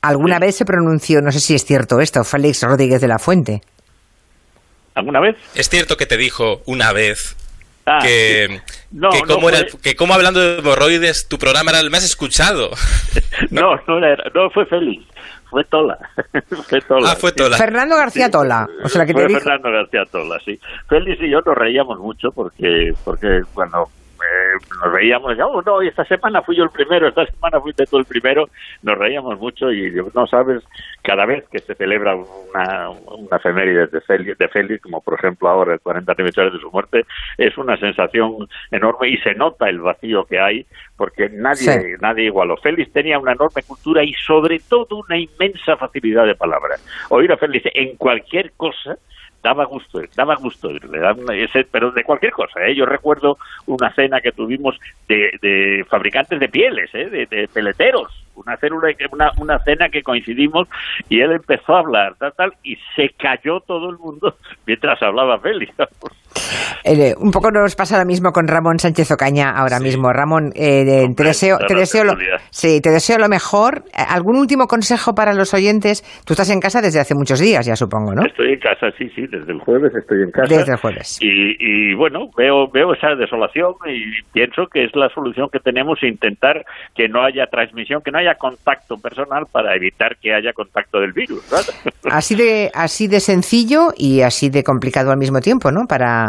alguna 0.03 0.39
vez 0.39 0.57
se 0.57 0.65
pronunció, 0.65 1.21
no 1.23 1.33
sé 1.33 1.41
si 1.41 1.55
es 1.55 1.65
cierto 1.65 2.01
esto, 2.01 2.25
Félix 2.25 2.63
Rodríguez 2.63 3.01
de 3.01 3.09
la 3.09 3.19
Fuente. 3.19 3.61
¿Alguna 4.95 5.21
vez? 5.21 5.37
Es 5.55 5.69
cierto 5.69 5.97
que 5.97 6.07
te 6.07 6.17
dijo 6.17 6.61
una 6.67 6.93
vez 6.93 7.37
ah, 7.87 8.01
que, 8.03 8.61
que, 8.91 9.21
como 9.27 9.49
era, 9.49 9.65
que 9.83 9.95
como 9.97 10.13
hablando 10.13 10.41
de 10.41 10.59
hemorroides 10.59 11.29
tu 11.29 11.39
programa 11.39 11.71
era 11.71 11.81
el 11.81 11.91
más 11.91 12.05
escuchado. 12.05 12.71
no, 13.51 13.77
no, 13.87 13.99
era, 13.99 14.25
no 14.35 14.51
fue 14.51 14.67
Félix 14.67 15.12
fue 15.53 15.65
Tola. 15.65 15.99
fue 16.67 16.81
Tola. 16.81 17.13
Ah, 17.13 17.17
fue 17.17 17.31
Tola. 17.31 17.59
Fernando 17.59 17.95
García 17.95 18.31
Tola. 18.31 18.67
O 18.83 18.89
sea, 18.89 19.05
que 19.05 19.13
fue 19.13 19.29
Fernando 19.29 19.71
García 19.71 20.05
Tola, 20.11 20.41
sí. 20.43 20.59
Félix 20.89 21.23
y 21.23 21.31
yo 21.31 21.43
nos 21.43 21.55
reíamos 21.55 21.99
mucho 21.99 22.33
porque, 22.33 22.95
porque 23.05 23.43
cuando 23.53 23.87
eh, 24.33 24.59
nos 24.83 24.93
reíamos, 24.93 25.31
decíamos, 25.31 25.57
oh, 25.57 25.63
no, 25.63 25.83
esta 25.83 26.05
semana 26.05 26.43
fui 26.43 26.57
yo 26.57 26.65
el 26.65 26.71
primero, 26.71 27.09
esta 27.09 27.27
semana 27.27 27.61
fuiste 27.61 27.87
tú 27.87 27.99
el 27.99 28.05
primero, 28.05 28.49
nos 28.83 28.99
reíamos 28.99 29.39
mucho 29.39 29.71
y 29.73 29.93
no 30.15 30.27
sabes, 30.27 30.63
cada 31.03 31.27
vez 31.27 31.45
que 31.51 31.59
se 31.59 31.75
celebra 31.75 32.15
una, 32.15 32.91
una 32.91 33.37
efeméride 33.37 33.87
de 33.89 34.01
Félix, 34.01 34.39
de 34.39 34.49
Félix, 34.49 34.83
como 34.83 35.01
por 35.01 35.15
ejemplo 35.15 35.49
ahora 35.49 35.75
el 35.75 35.81
40 35.81 36.13
aniversario 36.13 36.51
de 36.51 36.61
su 36.61 36.71
muerte, 36.71 37.05
es 37.39 37.57
una 37.59 37.77
sensación 37.77 38.49
enorme 38.71 39.09
y 39.09 39.19
se 39.19 39.35
nota 39.35 39.69
el 39.69 39.81
vacío 39.81 40.25
que 40.25 40.41
hay 40.41 40.67
porque 40.97 41.29
nadie, 41.29 41.97
nadie 42.01 42.27
igualó. 42.27 42.57
Félix 42.57 42.93
tenía 42.93 43.19
una 43.19 43.33
enorme 43.33 43.63
cultura 43.63 44.05
y 44.05 44.13
sobre 44.15 44.61
todo 44.61 45.03
una 45.09 45.19
inmensa 45.19 45.77
facilidad 45.77 46.27
de 46.27 46.35
palabra. 46.35 46.77
Oír 47.11 47.33
a 47.33 47.37
Félix 47.37 47.69
en 47.75 47.97
cualquier 47.97 48.53
cosa 48.53 48.97
daba 49.43 49.65
gusto, 49.65 50.01
daba 50.15 50.37
gusto 50.37 50.71
ese, 51.33 51.65
pero 51.65 51.91
de 51.91 52.05
cualquier 52.05 52.33
cosa. 52.33 52.65
¿eh? 52.65 52.75
Yo 52.75 52.87
recuerdo 52.87 53.39
una 53.67 53.93
cena 53.93 54.21
que 54.21 54.33
tuvimos 54.33 54.79
de, 55.09 55.85
fabricantes 55.89 56.39
de 56.39 56.49
pieles, 56.49 56.91
¿eh? 56.95 57.27
de, 57.29 57.49
peleteros, 57.49 58.13
una 58.35 58.57
cena, 58.57 58.77
una, 59.11 59.33
una, 59.39 59.59
cena 59.61 59.89
que 59.89 60.03
coincidimos 60.03 60.69
y 61.09 61.21
él 61.21 61.33
empezó 61.33 61.75
a 61.75 61.81
hablar, 61.81 62.15
tal, 62.19 62.33
tal, 62.35 62.53
y 62.63 62.79
se 62.95 63.11
cayó 63.11 63.61
todo 63.61 63.91
el 63.91 63.99
mundo 63.99 64.37
mientras 64.67 65.03
hablaba 65.03 65.39
Félix. 65.41 65.75
Eh, 66.85 67.15
un 67.19 67.31
poco 67.31 67.51
nos 67.51 67.75
pasa 67.77 67.99
lo 67.99 68.05
mismo 68.05 68.31
con 68.33 68.49
Ramón 68.49 68.79
Sánchez 68.79 69.11
Ocaña 69.13 69.51
ahora 69.51 69.79
mismo. 69.79 70.13
Ramón, 70.13 70.53
eh, 70.55 71.09
te 71.17 71.25
deseo, 71.25 71.59
te 71.67 71.75
deseo 71.75 72.05
lo, 72.05 72.15
sí, 72.51 72.81
te 72.81 72.91
deseo 72.91 73.19
lo 73.19 73.29
mejor. 73.29 73.85
Eh, 73.89 74.03
¿Algún 74.09 74.37
último 74.37 74.67
consejo 74.67 75.15
para 75.15 75.35
los 75.35 75.55
oyentes? 75.55 76.03
Tú 76.27 76.35
estás 76.35 76.51
en 76.51 76.61
casa 76.61 76.81
desde 76.81 77.01
hace 77.01 77.15
muchos 77.15 77.41
días, 77.41 77.67
ya 77.67 77.77
supongo, 77.77 78.15
¿no? 78.15 78.25
Estoy 78.27 78.53
en 78.53 78.61
casa, 78.61 78.91
sí, 78.99 79.09
sí, 79.15 79.27
desde 79.31 79.53
el 79.53 79.61
jueves 79.61 79.93
estoy 79.95 80.23
en 80.23 80.31
casa. 80.31 80.55
Desde 80.55 80.73
el 80.73 80.79
jueves. 80.79 81.19
Y, 81.21 81.95
bueno, 81.95 82.29
veo, 82.37 82.69
veo 82.73 82.93
esa 82.95 83.15
desolación 83.15 83.75
y 83.87 84.23
pienso 84.33 84.67
que 84.73 84.85
es 84.85 84.91
la 84.95 85.09
solución 85.11 85.49
que 85.53 85.59
tenemos 85.59 86.03
intentar 86.03 86.65
que 86.95 87.09
no 87.09 87.23
haya 87.25 87.47
transmisión, 87.47 88.03
que 88.05 88.11
no 88.11 88.19
haya 88.19 88.35
contacto 88.35 88.97
personal 88.97 89.45
para 89.51 89.75
evitar 89.75 90.17
que 90.21 90.35
haya 90.35 90.53
contacto 90.53 91.01
del 91.01 91.13
virus. 91.13 91.43
Así 92.11 92.35
de, 92.35 92.71
así 92.75 93.09
de 93.09 93.21
sencillo 93.21 93.89
y 93.97 94.23
así 94.23 94.51
de 94.51 94.63
complicado 94.63 95.11
al 95.13 95.19
mismo 95.19 95.41
tiempo, 95.41 95.71
¿no? 95.71 95.87
Para, 95.89 96.22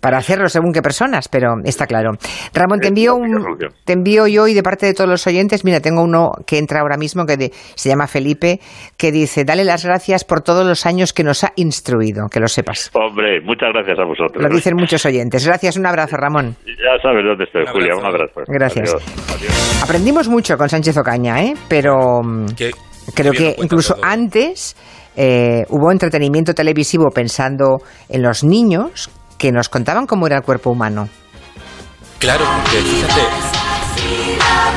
para 0.00 0.18
hacerlo 0.18 0.48
según 0.48 0.72
qué 0.72 0.82
personas, 0.82 1.28
pero 1.28 1.54
está 1.64 1.86
claro. 1.86 2.12
Ramón, 2.52 2.80
te 2.80 2.88
envío, 2.88 3.14
un, 3.14 3.58
te 3.84 3.92
envío 3.92 4.26
yo 4.26 4.46
y 4.48 4.54
de 4.54 4.62
parte 4.62 4.86
de 4.86 4.94
todos 4.94 5.08
los 5.08 5.26
oyentes, 5.26 5.64
mira, 5.64 5.80
tengo 5.80 6.02
uno 6.02 6.32
que 6.46 6.58
entra 6.58 6.80
ahora 6.80 6.96
mismo 6.96 7.26
que 7.26 7.50
se 7.74 7.88
llama 7.88 8.06
Felipe, 8.06 8.60
que 8.96 9.12
dice, 9.12 9.44
dale 9.44 9.64
las 9.64 9.84
gracias 9.84 10.24
por 10.24 10.42
todos 10.42 10.66
los 10.66 10.86
años 10.86 11.12
que 11.12 11.24
nos 11.24 11.44
ha 11.44 11.52
instruido, 11.56 12.28
que 12.30 12.40
lo 12.40 12.48
sepas. 12.48 12.90
Hombre, 12.94 13.40
muchas 13.42 13.70
gracias 13.72 13.98
a 13.98 14.04
vosotros. 14.04 14.42
Lo 14.42 14.48
dicen 14.48 14.74
muchos 14.76 15.04
oyentes. 15.06 15.46
Gracias, 15.46 15.76
un 15.76 15.86
abrazo, 15.86 16.16
Ramón. 16.16 16.56
Ya 16.66 17.00
sabes 17.02 17.24
dónde 17.24 17.44
estoy, 17.44 17.64
Julia, 17.66 17.94
un 17.96 18.04
abrazo. 18.04 18.42
Gracias. 18.46 18.94
Aprendimos 19.82 20.28
mucho 20.28 20.56
con 20.56 20.68
Sánchez 20.68 20.96
Ocaña, 20.96 21.42
¿eh? 21.42 21.54
Pero... 21.68 22.22
Mm, 22.22 22.46
creo 23.14 23.32
que 23.32 23.54
incluso 23.58 23.96
antes 24.02 24.76
eh, 25.16 25.64
hubo 25.68 25.92
entretenimiento 25.92 26.54
televisivo 26.54 27.10
pensando 27.10 27.78
en 28.08 28.22
los 28.22 28.44
niños 28.44 29.10
que 29.44 29.52
nos 29.52 29.68
contaban 29.68 30.06
cómo 30.06 30.26
era 30.26 30.38
el 30.38 30.42
cuerpo 30.42 30.70
humano. 30.70 31.06
Claro, 32.18 32.46
porque 32.62 32.78
fíjate, 32.78 33.20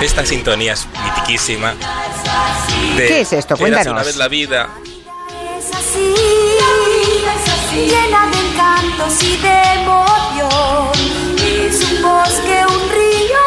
esta 0.02 0.26
sintonía 0.26 0.74
es 0.74 0.86
mitiquísima. 1.06 1.74
¿Qué 2.98 3.22
es 3.22 3.32
esto? 3.32 3.56
Cuéntanos. 3.56 3.94
una 3.94 4.04
vez 4.04 4.18
la 4.18 4.28
vida. 4.28 4.68
Es 5.58 5.74
así, 5.74 6.14
es 7.34 7.48
así, 7.50 7.86
llena 7.86 8.30
de 8.30 8.40
encantos 8.46 9.24
y 9.24 9.38
de 9.38 9.62
emoción. 9.80 10.92
Es 11.46 11.90
un 11.90 12.02
bosque, 12.02 12.66
un 12.68 12.90
río. 12.90 13.38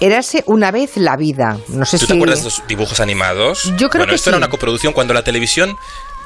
Érase 0.00 0.42
una 0.48 0.72
vez 0.72 0.96
la 0.96 1.16
vida. 1.16 1.58
No 1.68 1.84
sé 1.84 2.00
¿Tú 2.00 2.08
te 2.08 2.14
acuerdas 2.14 2.40
de 2.40 2.46
los 2.46 2.66
dibujos 2.66 2.98
animados? 2.98 3.72
Yo 3.76 3.88
creo 3.88 4.00
bueno, 4.00 4.06
que 4.06 4.16
esto 4.16 4.30
era 4.30 4.36
una 4.38 4.50
coproducción 4.50 4.94
cuando 4.94 5.14
la 5.14 5.22
televisión 5.22 5.76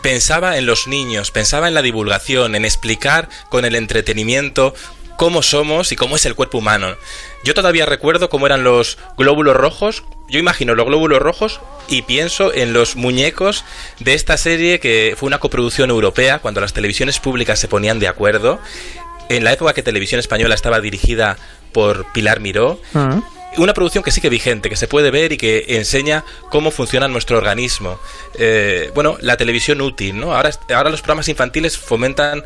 pensaba 0.02 0.56
en 0.58 0.66
los 0.66 0.86
niños, 0.86 1.30
pensaba 1.30 1.68
en 1.68 1.74
la 1.74 1.82
divulgación, 1.82 2.54
en 2.54 2.64
explicar 2.64 3.28
con 3.48 3.64
el 3.64 3.74
entretenimiento 3.74 4.74
cómo 5.16 5.42
somos 5.42 5.92
y 5.92 5.96
cómo 5.96 6.16
es 6.16 6.26
el 6.26 6.34
cuerpo 6.34 6.58
humano. 6.58 6.96
Yo 7.44 7.54
todavía 7.54 7.86
recuerdo 7.86 8.28
cómo 8.28 8.46
eran 8.46 8.64
los 8.64 8.98
glóbulos 9.16 9.56
rojos. 9.56 10.04
Yo 10.28 10.38
imagino 10.38 10.74
los 10.74 10.86
glóbulos 10.86 11.20
rojos 11.20 11.60
y 11.88 12.02
pienso 12.02 12.52
en 12.52 12.72
los 12.72 12.96
muñecos 12.96 13.64
de 14.00 14.14
esta 14.14 14.36
serie 14.36 14.80
que 14.80 15.14
fue 15.16 15.28
una 15.28 15.38
coproducción 15.38 15.90
europea 15.90 16.40
cuando 16.40 16.60
las 16.60 16.72
televisiones 16.72 17.18
públicas 17.18 17.58
se 17.58 17.68
ponían 17.68 17.98
de 17.98 18.08
acuerdo. 18.08 18.60
En 19.28 19.44
la 19.44 19.52
época 19.52 19.72
que 19.72 19.82
Televisión 19.82 20.20
Española 20.20 20.54
estaba 20.54 20.80
dirigida 20.80 21.36
por 21.72 22.12
Pilar 22.12 22.40
Miró. 22.40 22.80
Ah 22.94 23.20
una 23.56 23.75
producción 23.75 24.04
que 24.04 24.10
sigue 24.10 24.28
vigente, 24.28 24.68
que 24.68 24.76
se 24.76 24.88
puede 24.88 25.10
ver 25.10 25.32
y 25.32 25.36
que 25.36 25.64
enseña 25.68 26.25
cómo 26.50 26.70
funciona 26.70 27.08
nuestro 27.08 27.38
organismo. 27.38 27.98
Eh, 28.38 28.90
bueno, 28.94 29.16
la 29.20 29.36
televisión 29.36 29.80
útil, 29.80 30.18
¿no? 30.18 30.34
Ahora, 30.34 30.50
ahora 30.75 30.90
los 30.90 31.00
programas 31.00 31.28
infantiles 31.28 31.78
fomentan 31.78 32.44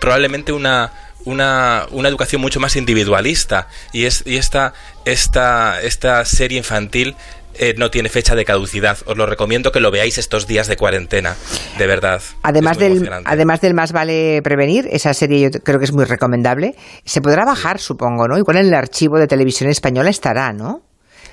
probablemente 0.00 0.52
una, 0.52 0.92
una, 1.24 1.86
una, 1.90 2.08
educación 2.08 2.40
mucho 2.40 2.60
más 2.60 2.76
individualista 2.76 3.68
y, 3.92 4.04
es, 4.04 4.22
y 4.26 4.36
esta, 4.36 4.74
esta, 5.04 5.80
esta 5.82 6.24
serie 6.24 6.58
infantil 6.58 7.16
eh, 7.58 7.74
no 7.76 7.90
tiene 7.90 8.08
fecha 8.08 8.34
de 8.34 8.44
caducidad. 8.44 8.98
Os 9.06 9.16
lo 9.16 9.26
recomiendo 9.26 9.72
que 9.72 9.80
lo 9.80 9.90
veáis 9.90 10.18
estos 10.18 10.46
días 10.46 10.66
de 10.66 10.76
cuarentena, 10.76 11.36
de 11.78 11.86
verdad. 11.86 12.22
Además, 12.42 12.78
del, 12.78 13.08
además 13.24 13.60
del 13.60 13.74
Más 13.74 13.92
vale 13.92 14.40
prevenir, 14.42 14.88
esa 14.90 15.14
serie 15.14 15.40
yo 15.40 15.50
creo 15.62 15.78
que 15.78 15.84
es 15.84 15.92
muy 15.92 16.04
recomendable. 16.04 16.74
Se 17.04 17.20
podrá 17.20 17.44
bajar, 17.44 17.78
supongo, 17.78 18.28
¿no? 18.28 18.38
Igual 18.38 18.58
en 18.58 18.66
el 18.66 18.74
archivo 18.74 19.18
de 19.18 19.26
televisión 19.26 19.70
española 19.70 20.10
estará, 20.10 20.52
¿no? 20.52 20.87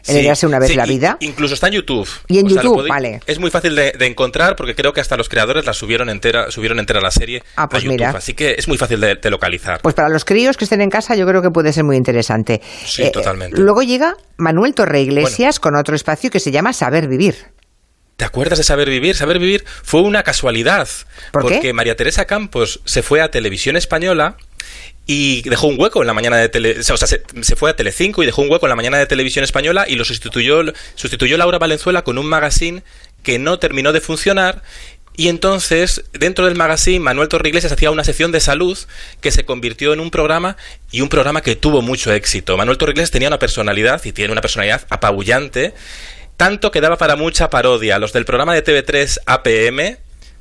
En 0.07 0.47
una 0.47 0.59
vez 0.59 0.75
la 0.75 0.85
vida. 0.85 1.17
Incluso 1.19 1.53
está 1.53 1.67
en 1.67 1.73
YouTube. 1.73 2.09
Y 2.27 2.39
en 2.39 2.47
YouTube, 2.47 2.87
vale. 2.87 3.19
Es 3.25 3.39
muy 3.39 3.49
fácil 3.49 3.75
de, 3.75 3.93
encontrar 4.01 4.55
porque 4.55 4.75
creo 4.75 4.93
que 4.93 5.01
hasta 5.01 5.17
los 5.17 5.29
creadores 5.29 5.65
la 5.65 5.73
subieron 5.73 6.09
entera, 6.09 6.51
subieron 6.51 6.79
entera 6.79 7.01
la 7.01 7.11
serie 7.11 7.43
ah, 7.55 7.67
pues 7.67 7.85
Mira. 7.85 8.11
Así 8.11 8.33
que 8.33 8.55
es 8.57 8.67
muy 8.67 8.77
fácil 8.77 8.99
de, 8.99 9.29
localizar. 9.29 9.81
Pues 9.81 9.95
para 9.95 10.09
los 10.09 10.25
críos 10.25 10.57
que 10.57 10.65
estén 10.65 10.81
en 10.81 10.89
casa 10.89 11.15
yo 11.15 11.25
creo 11.25 11.41
que 11.41 11.49
puede 11.49 11.73
ser 11.73 11.83
muy 11.83 11.97
interesante. 11.97 12.61
Sí, 12.85 13.03
eh, 13.03 13.11
totalmente. 13.11 13.59
Luego 13.59 13.81
llega 13.81 14.15
Manuel 14.37 14.73
Torre 14.73 15.01
Iglesias 15.01 15.59
con 15.59 15.75
otro 15.75 15.95
espacio 15.95 16.29
que 16.29 16.39
se 16.39 16.51
llama 16.51 16.73
Saber 16.73 17.07
Vivir. 17.07 17.35
¿Te 18.17 18.23
acuerdas 18.23 18.57
de 18.59 18.63
Saber 18.63 18.89
Vivir? 18.89 19.15
Saber 19.15 19.39
Vivir 19.39 19.65
fue 19.83 20.01
una 20.01 20.23
casualidad. 20.23 20.87
porque 21.31 21.73
María 21.73 21.95
Teresa 21.95 22.25
Campos 22.25 22.81
se 22.85 23.01
fue 23.01 23.21
a 23.21 23.29
Televisión 23.29 23.75
Española 23.75 24.37
y 25.05 25.41
dejó 25.43 25.67
un 25.67 25.79
hueco 25.79 26.01
en 26.01 26.07
la 26.07 26.13
mañana 26.13 26.37
de 26.37 26.49
tele, 26.49 26.79
o 26.79 26.97
sea, 26.97 27.07
se, 27.07 27.55
fue 27.55 27.69
a 27.69 27.75
Telecinco 27.75 28.23
y 28.23 28.25
dejó 28.25 28.41
un 28.41 28.49
hueco 28.49 28.65
en 28.65 28.69
la 28.69 28.75
mañana 28.75 28.97
de 28.97 29.05
televisión 29.05 29.43
española 29.43 29.85
y 29.87 29.95
lo 29.95 30.05
sustituyó 30.05 30.63
sustituyó 30.95 31.37
Laura 31.37 31.59
Valenzuela 31.59 32.03
con 32.03 32.17
un 32.17 32.25
magazine 32.25 32.83
que 33.21 33.37
no 33.37 33.59
terminó 33.59 33.93
de 33.93 34.01
funcionar 34.01 34.63
y 35.17 35.29
entonces, 35.29 36.03
dentro 36.13 36.45
del 36.45 36.55
magazine, 36.55 36.99
Manuel 36.99 37.29
Torriglesias 37.29 37.71
hacía 37.71 37.91
una 37.91 38.03
sección 38.03 38.31
de 38.31 38.41
salud 38.41 38.77
que 39.21 39.31
se 39.31 39.45
convirtió 39.45 39.93
en 39.93 40.01
un 40.01 40.11
programa 40.11 40.57
y 40.91 41.01
un 41.01 41.09
programa 41.09 41.41
que 41.41 41.55
tuvo 41.55 41.81
mucho 41.81 42.11
éxito. 42.11 42.57
Manuel 42.57 42.77
Torriglesias 42.77 43.11
tenía 43.11 43.29
una 43.29 43.39
personalidad 43.39 44.03
y 44.03 44.11
tiene 44.11 44.33
una 44.33 44.41
personalidad 44.41 44.85
apabullante, 44.89 45.73
tanto 46.35 46.69
que 46.71 46.81
daba 46.81 46.97
para 46.97 47.15
mucha 47.15 47.49
parodia. 47.49 47.97
Los 47.97 48.11
del 48.11 48.25
programa 48.25 48.53
de 48.53 48.63
TV3 48.63 49.19
APM 49.25 49.97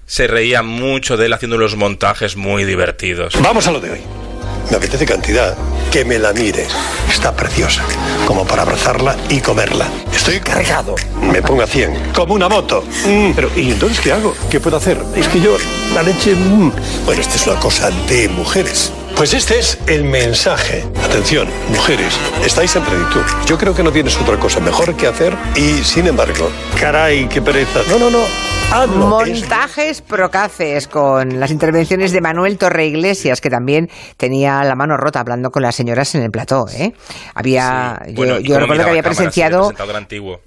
se 0.07 0.27
reían 0.27 0.67
mucho 0.67 1.17
de 1.17 1.27
él 1.27 1.33
haciendo 1.33 1.57
unos 1.57 1.77
montajes 1.77 2.35
muy 2.37 2.65
divertidos. 2.65 3.35
Vamos 3.41 3.69
a 3.69 3.73
lo 3.73 3.81
de 3.81 3.93
hoy. 3.93 4.01
Me 4.71 4.77
apetece 4.77 5.05
cantidad. 5.07 5.57
Que 5.91 6.05
me 6.05 6.19
la 6.19 6.33
mire. 6.33 6.67
Está 7.11 7.35
preciosa. 7.35 7.83
Como 8.27 8.45
para 8.45 8.63
abrazarla 8.63 9.17
y 9.29 9.41
comerla. 9.41 9.89
Estoy 10.13 10.41
cargado. 10.41 10.95
Me 11.21 11.43
pongo 11.43 11.63
a 11.63 11.67
100. 11.67 12.13
Como 12.15 12.35
una 12.35 12.49
moto. 12.49 12.83
Mm. 13.07 13.33
Pero, 13.35 13.51
¿y 13.57 13.73
entonces 13.73 14.01
qué 14.01 14.13
hago? 14.13 14.35
¿Qué 14.51 14.61
puedo 14.61 14.77
hacer? 14.77 14.99
Es 15.15 15.29
que 15.29 15.41
yo, 15.41 15.57
la 15.95 16.03
leche... 16.03 16.35
Mm. 16.35 16.73
Bueno, 17.05 17.21
esta 17.21 17.37
es 17.37 17.47
una 17.47 17.61
cosa 17.61 17.91
de 18.09 18.29
mujeres. 18.29 18.93
Pues 19.17 19.33
este 19.33 19.61
es 19.61 19.79
el 19.87 20.05
mensaje. 20.05 20.85
Atención, 21.05 21.49
mujeres, 21.71 22.19
estáis 22.45 22.75
en 22.75 22.83
plenitud. 22.83 23.23
Yo 23.47 23.57
creo 23.57 23.73
que 23.75 23.85
no 23.85 23.93
tienes 23.93 24.21
otra 24.21 24.37
cosa 24.39 24.59
mejor 24.59 24.97
que 24.97 25.07
hacer 25.07 25.35
y, 25.55 25.85
sin 25.85 26.09
embargo, 26.09 26.51
caray, 26.81 27.29
qué 27.29 27.41
pereza. 27.41 27.81
No, 27.89 27.99
no, 27.99 28.11
no. 28.11 28.25
Montajes 28.89 30.03
procaces 30.03 30.89
con 30.89 31.39
las 31.39 31.53
intervenciones 31.53 32.11
de 32.11 32.21
Manuel 32.21 32.59
Torre 32.59 32.87
Iglesias, 32.87 33.41
que 33.41 33.51
también 33.51 33.89
tenía 34.17 34.65
la 34.65 34.75
mano 34.75 34.97
rota 34.97 35.21
hablando 35.21 35.51
con 35.51 35.63
las 35.63 35.77
señoras 35.77 36.13
en 36.17 36.23
el 36.23 36.33
plató. 36.33 36.67
¿eh? 36.73 36.93
Había, 37.35 38.03
yo, 38.09 38.59
recuerdo 38.59 38.85
que 38.85 38.91
había 38.91 39.03
presenciado. 39.05 39.73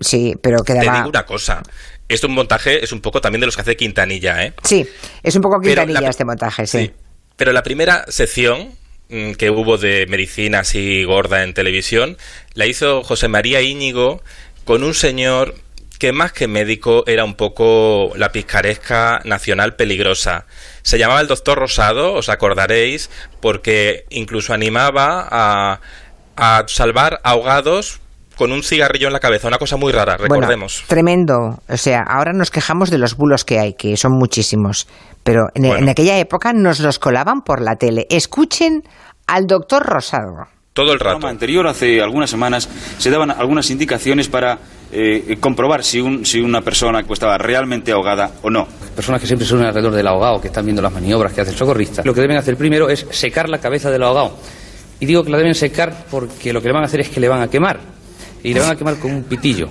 Sí, 0.01 0.35
pero 0.41 0.61
quedaba. 0.63 0.91
Te 0.91 0.97
digo 0.97 1.09
una 1.09 1.25
cosa. 1.25 1.63
Esto 2.09 2.27
un 2.27 2.33
montaje 2.33 2.83
es 2.83 2.91
un 2.91 2.99
poco 2.99 3.21
también 3.21 3.39
de 3.39 3.45
los 3.45 3.55
que 3.55 3.61
hace 3.61 3.77
Quintanilla, 3.77 4.43
¿eh? 4.43 4.53
Sí, 4.61 4.85
es 5.23 5.35
un 5.35 5.41
poco 5.41 5.61
Quintanilla 5.61 6.09
este 6.09 6.25
montaje, 6.25 6.67
sí. 6.67 6.91
Pero 7.37 7.53
la 7.53 7.63
primera 7.63 8.05
sección 8.09 8.75
mm, 9.09 9.33
que 9.33 9.49
hubo 9.49 9.77
de 9.77 10.05
medicina 10.07 10.59
así 10.59 11.03
gorda 11.05 11.43
en 11.43 11.53
televisión 11.53 12.17
la 12.53 12.65
hizo 12.65 13.03
José 13.03 13.29
María 13.29 13.61
Íñigo 13.61 14.21
con 14.65 14.83
un 14.83 14.93
señor 14.93 15.55
que 15.99 16.11
más 16.11 16.31
que 16.31 16.47
médico 16.47 17.03
era 17.07 17.23
un 17.23 17.35
poco 17.35 18.11
la 18.17 18.31
picaresca 18.31 19.21
nacional 19.23 19.75
peligrosa. 19.75 20.45
Se 20.83 20.99
llamaba 20.99 21.21
el 21.21 21.27
doctor 21.27 21.57
Rosado, 21.57 22.13
os 22.13 22.29
acordaréis, 22.29 23.09
porque 23.39 24.05
incluso 24.09 24.53
animaba 24.53 25.27
a, 25.29 25.79
a 26.35 26.65
salvar 26.67 27.19
ahogados 27.23 27.99
con 28.37 28.51
un 28.51 28.63
cigarrillo 28.63 29.07
en 29.07 29.13
la 29.13 29.19
cabeza, 29.19 29.47
una 29.47 29.57
cosa 29.57 29.77
muy 29.77 29.91
rara, 29.91 30.15
recordemos. 30.15 30.83
tremendo. 30.87 31.59
O 31.67 31.77
sea, 31.77 32.03
ahora 32.07 32.33
nos 32.33 32.51
quejamos 32.51 32.89
de 32.89 32.99
los 32.99 33.17
bulos 33.17 33.43
que 33.43 33.59
hay, 33.59 33.73
que 33.73 33.97
son 33.97 34.13
muchísimos. 34.13 34.87
Pero 35.23 35.47
en, 35.55 35.89
aquella 35.89 36.17
época 36.19 36.53
nos 36.53 36.79
los 36.79 36.99
colaban 36.99 37.41
por 37.41 37.61
la 37.61 37.75
tele. 37.75 38.07
Escuchen 38.09 38.83
al 39.25 39.45
doctor 39.45 39.85
Rosado. 39.85 40.47
Todo 40.71 40.93
el 40.93 40.99
rato. 40.99 41.17
En 41.17 41.23
el 41.23 41.29
anterior, 41.29 41.67
hace 41.67 42.01
algunas 42.01 42.29
semanas, 42.29 42.69
se 42.97 43.09
daban 43.09 43.31
algunas 43.31 43.69
indicaciones 43.71 44.29
para 44.29 44.59
eh, 44.91 45.35
comprobar 45.39 45.83
si, 45.83 45.99
un, 45.99 46.23
si 46.25 46.39
una 46.39 46.61
persona 46.61 47.01
estaba 47.09 47.37
realmente 47.37 47.91
ahogada 47.91 48.31
o 48.43 48.49
no. 48.49 48.67
Personas 48.95 49.19
que 49.19 49.27
siempre 49.27 49.47
son 49.47 49.63
alrededor 49.63 49.93
del 49.93 50.07
ahogado, 50.07 50.39
que 50.39 50.47
están 50.47 50.63
viendo 50.63 50.81
las 50.81 50.93
maniobras 50.93 51.33
que 51.33 51.41
hace 51.41 51.51
el 51.51 51.57
socorrista, 51.57 52.03
lo 52.05 52.13
que 52.13 52.21
deben 52.21 52.37
hacer 52.37 52.55
primero 52.55 52.87
es 52.87 53.05
secar 53.09 53.49
la 53.49 53.57
cabeza 53.57 53.89
del 53.89 54.03
ahogado. 54.03 54.37
Y 54.99 55.05
digo 55.05 55.23
que 55.23 55.29
la 55.29 55.37
deben 55.37 55.55
secar 55.55 56.05
porque 56.09 56.53
lo 56.53 56.61
que 56.61 56.67
le 56.67 56.73
van 56.73 56.83
a 56.83 56.85
hacer 56.85 57.01
es 57.01 57.09
que 57.09 57.19
le 57.19 57.27
van 57.27 57.41
a 57.41 57.47
quemar. 57.49 57.96
Y 58.49 58.53
le 58.53 58.59
van 58.61 58.71
a 58.71 58.75
quemar 58.75 58.97
con 58.97 59.11
un 59.13 59.23
pitillo. 59.23 59.67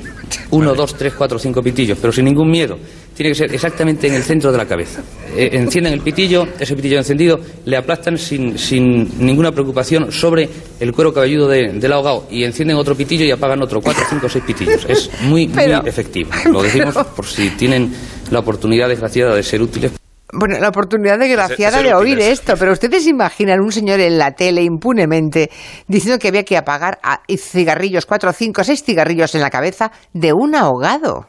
Uno, 0.51 0.75
dos, 0.75 0.95
tres, 0.97 1.15
cuatro, 1.15 1.39
cinco 1.39 1.63
pitillos, 1.63 1.99
pero 2.01 2.13
sin 2.13 2.25
ningún 2.27 2.51
miedo 2.51 2.79
tiene 3.15 3.31
que 3.31 3.35
ser 3.35 3.55
exactamente 3.55 4.07
en 4.07 4.15
el 4.15 4.23
centro 4.23 4.53
de 4.53 4.59
la 4.59 4.67
cabeza. 4.67 5.03
Eh, 5.35 5.51
encienden 5.53 5.95
el 5.95 6.01
pitillo, 6.01 6.47
ese 6.59 6.77
pitillo 6.77 6.99
encendido, 6.99 7.41
le 7.65 7.77
aplastan 7.77 8.19
sin, 8.19 8.59
sin 8.59 9.25
ninguna 9.25 9.51
preocupación 9.53 10.13
sobre 10.13 10.49
el 10.79 10.93
cuero 10.93 11.15
cabelludo 11.15 11.49
de- 11.49 11.73
del 11.73 11.93
ahogado 11.93 12.27
y 12.31 12.45
encienden 12.45 12.77
otro 12.77 12.95
pitillo 12.95 13.25
y 13.25 13.31
apagan 13.31 13.63
otro, 13.63 13.81
cuatro, 13.81 14.05
cinco, 14.11 14.29
seis 14.29 14.45
pitillos. 14.47 14.85
Es 14.89 15.11
muy, 15.23 15.49
Pero- 15.49 15.81
muy 15.81 15.89
efectivo. 15.89 16.31
Lo 16.53 16.63
decimos 16.63 16.95
pero- 16.95 17.15
por 17.15 17.27
si 17.27 17.49
tienen 17.51 17.93
la 18.31 18.41
oportunidad 18.41 18.89
desgraciada 18.89 19.35
de 19.35 19.43
ser 19.43 19.63
útiles. 19.63 19.93
Bueno, 20.33 20.59
la 20.59 20.69
oportunidad 20.69 21.19
desgraciada 21.19 21.83
De 21.83 21.95
oír 21.95 22.19
esto, 22.19 22.55
pero 22.59 22.73
ustedes 22.73 23.07
imaginan 23.07 23.61
un 23.61 23.71
señor 23.71 24.01
en 24.01 24.19
la 24.19 24.33
tele 24.33 24.63
impunemente 24.63 25.51
diciendo 25.87 26.19
que 26.19 26.29
había 26.29 26.43
que 26.45 26.57
apagar 26.57 26.99
a- 27.03 27.21
cigarrillos, 27.39 28.07
cuatro, 28.07 28.33
cinco, 28.33 28.65
seis 28.65 28.83
cigarrillos 28.83 29.35
en 29.37 29.41
la 29.41 29.51
cabeza 29.51 29.93
de 30.13 30.33
un 30.33 30.55
ahogado. 30.57 31.29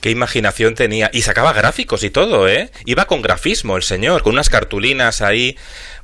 Qué 0.00 0.10
imaginación 0.10 0.74
tenía. 0.74 1.10
Y 1.12 1.20
sacaba 1.20 1.52
gráficos 1.52 2.02
y 2.02 2.08
todo, 2.08 2.48
¿eh? 2.48 2.70
Iba 2.86 3.04
con 3.04 3.20
grafismo 3.20 3.76
el 3.76 3.82
señor, 3.82 4.22
con 4.22 4.32
unas 4.32 4.48
cartulinas 4.48 5.20
ahí. 5.20 5.56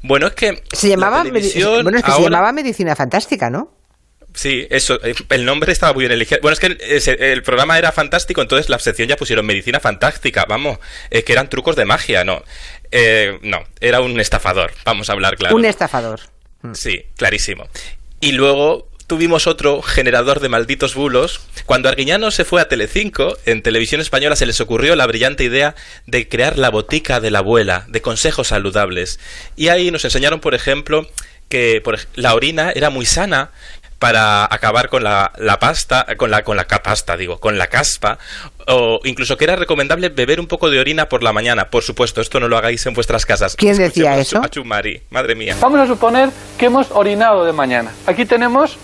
Bueno, 0.02 0.26
es 0.26 0.34
que. 0.34 0.62
Se 0.74 0.90
llamaba, 0.90 1.18
la 1.18 1.30
medi- 1.30 1.32
televisión 1.32 1.82
bueno, 1.82 1.96
es 1.98 2.04
que 2.04 2.12
se 2.12 2.20
llamaba 2.22 2.52
medicina 2.52 2.94
fantástica, 2.94 3.48
¿no? 3.48 3.70
Sí, 4.36 4.66
eso. 4.68 5.00
eh, 5.02 5.14
El 5.30 5.46
nombre 5.46 5.72
estaba 5.72 5.94
muy 5.94 6.02
bien 6.02 6.12
elegido. 6.12 6.40
Bueno, 6.42 6.52
es 6.52 6.60
que 6.60 6.66
el, 6.66 6.78
ese- 6.82 7.32
el 7.32 7.42
programa 7.42 7.78
era 7.78 7.90
fantástico, 7.90 8.42
entonces 8.42 8.68
la 8.68 8.78
sección 8.78 9.08
ya 9.08 9.16
pusieron 9.16 9.46
medicina 9.46 9.80
fantástica. 9.80 10.44
Vamos, 10.46 10.78
es 11.10 11.24
que 11.24 11.32
eran 11.32 11.48
trucos 11.48 11.74
de 11.74 11.86
magia, 11.86 12.22
no. 12.22 12.44
Eh, 12.92 13.38
no, 13.42 13.64
era 13.80 14.00
un 14.02 14.20
estafador. 14.20 14.72
Vamos 14.84 15.08
a 15.08 15.14
hablar 15.14 15.36
claro. 15.36 15.56
Un 15.56 15.64
estafador. 15.64 16.20
Sí, 16.74 17.06
clarísimo. 17.16 17.66
Y 18.20 18.32
luego 18.32 18.88
tuvimos 19.06 19.46
otro 19.46 19.80
generador 19.80 20.40
de 20.40 20.48
malditos 20.50 20.94
bulos. 20.94 21.40
Cuando 21.64 21.88
Arguiñano 21.88 22.30
se 22.30 22.44
fue 22.44 22.60
a 22.60 22.68
Telecinco, 22.68 23.38
en 23.46 23.62
televisión 23.62 24.02
española 24.02 24.36
se 24.36 24.44
les 24.46 24.60
ocurrió 24.60 24.96
la 24.96 25.06
brillante 25.06 25.44
idea 25.44 25.74
de 26.06 26.28
crear 26.28 26.58
la 26.58 26.68
botica 26.70 27.20
de 27.20 27.30
la 27.30 27.38
abuela, 27.38 27.86
de 27.88 28.02
consejos 28.02 28.48
saludables. 28.48 29.18
Y 29.56 29.68
ahí 29.68 29.90
nos 29.90 30.04
enseñaron, 30.04 30.40
por 30.40 30.54
ejemplo, 30.54 31.08
que 31.48 31.80
por 31.82 31.98
la 32.16 32.34
orina 32.34 32.72
era 32.72 32.90
muy 32.90 33.06
sana 33.06 33.50
para 33.98 34.44
acabar 34.44 34.88
con 34.88 35.02
la, 35.02 35.32
la 35.38 35.58
pasta, 35.58 36.06
con 36.16 36.30
la, 36.30 36.42
con 36.42 36.56
la 36.56 36.64
pasta, 36.64 37.16
digo, 37.16 37.38
con 37.38 37.56
la 37.56 37.66
caspa, 37.68 38.18
o 38.68 39.00
incluso 39.04 39.36
que 39.36 39.44
era 39.44 39.56
recomendable 39.56 40.08
beber 40.10 40.40
un 40.40 40.46
poco 40.46 40.68
de 40.70 40.78
orina 40.78 41.08
por 41.08 41.22
la 41.22 41.32
mañana. 41.32 41.70
Por 41.70 41.82
supuesto, 41.82 42.20
esto 42.20 42.38
no 42.40 42.48
lo 42.48 42.56
hagáis 42.58 42.84
en 42.86 42.94
vuestras 42.94 43.24
casas. 43.24 43.56
¿Quién 43.56 43.76
decía 43.76 44.16
eso? 44.18 44.40
A 44.42 44.48
Chumari, 44.48 45.02
madre 45.10 45.34
mía. 45.34 45.56
Vamos 45.60 45.80
a 45.80 45.86
suponer 45.86 46.30
que 46.58 46.66
hemos 46.66 46.90
orinado 46.90 47.44
de 47.44 47.52
mañana. 47.52 47.90
Aquí 48.06 48.26
tenemos 48.26 48.76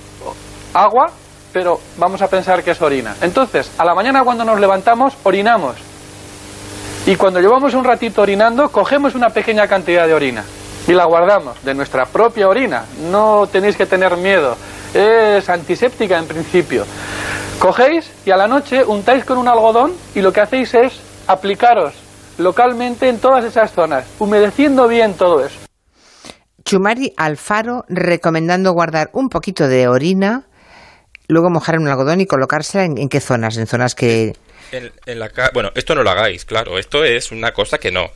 agua, 0.73 1.11
pero 1.53 1.81
vamos 1.97 2.23
a 2.23 2.29
pensar 2.29 2.63
que 2.63 2.71
es 2.71 2.81
orina. 2.81 3.15
Entonces, 3.21 3.71
a 3.79 3.85
la 3.85 3.95
mañana 3.95 4.25
cuando 4.25 4.45
nos 4.45 4.59
levantamos, 4.59 5.15
orinamos. 5.25 5.77
Y 7.05 7.17
cuando 7.17 7.41
llevamos 7.41 7.75
un 7.75 7.85
ratito 7.85 8.23
orinando, 8.23 8.69
cogemos 8.71 9.15
una 9.15 9.31
pequeña 9.31 9.67
cantidad 9.67 10.07
de 10.07 10.15
orina 10.15 10.45
y 10.87 10.93
la 10.93 11.05
guardamos 11.05 11.63
de 11.65 11.75
nuestra 11.75 12.07
propia 12.07 12.49
orina. 12.49 12.85
No 13.11 13.49
tenéis 13.51 13.77
que 13.77 13.87
tener 13.87 14.17
miedo. 14.17 14.57
Es 14.95 15.49
antiséptica 15.49 16.19
en 16.19 16.27
principio. 16.27 16.85
Cogéis 17.59 18.11
y 18.27 18.31
a 18.31 18.37
la 18.37 18.47
noche 18.49 18.85
untáis 18.85 19.25
con 19.25 19.39
un 19.39 19.49
algodón 19.49 19.93
y 20.15 20.21
lo 20.21 20.33
que 20.33 20.41
hacéis 20.41 20.75
es 20.75 20.93
aplicaros 21.27 21.95
localmente 22.39 23.09
en 23.09 23.19
todas 23.19 23.45
esas 23.45 23.73
zonas, 23.73 24.05
humedeciendo 24.19 24.89
bien 24.89 25.15
todo 25.15 25.45
eso. 25.45 25.57
Chumari 26.65 27.13
Alfaro 27.17 27.85
recomendando 27.89 28.73
guardar 28.73 29.11
un 29.13 29.29
poquito 29.29 29.69
de 29.69 29.87
orina, 29.89 30.47
luego 31.29 31.51
mojar 31.51 31.77
en 31.77 31.83
un 31.83 31.89
algodón 31.89 32.21
y 32.21 32.27
colocársela 32.27 32.85
en, 32.85 32.99
en 32.99 33.09
qué 33.09 33.21
zonas, 33.21 33.57
en 33.57 33.67
zonas 33.67 33.95
que... 33.95 34.33
En, 34.73 34.91
en 35.07 35.19
la 35.19 35.29
ca- 35.29 35.51
bueno, 35.53 35.71
esto 35.75 35.95
no 35.95 36.03
lo 36.03 36.11
hagáis, 36.11 36.45
claro, 36.45 36.79
esto 36.79 37.05
es 37.05 37.31
una 37.33 37.53
cosa 37.53 37.79
que 37.79 37.93
no. 37.93 38.11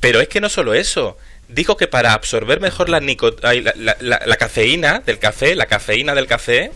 Pero 0.00 0.20
es 0.20 0.28
que 0.28 0.40
no 0.40 0.48
solo 0.48 0.72
eso. 0.74 1.18
Dijo 1.48 1.76
que 1.76 1.86
para 1.88 2.12
absorber 2.12 2.60
mejor 2.60 2.88
la, 2.90 3.00
nico- 3.00 3.32
ay, 3.42 3.62
la, 3.62 3.72
la- 3.76 3.96
la- 4.00 4.20
la 4.24 4.36
cafeína 4.36 5.00
del 5.04 5.18
café, 5.18 5.54
la 5.54 5.66
cafeína 5.66 6.14
del 6.14 6.26
café, 6.26 6.72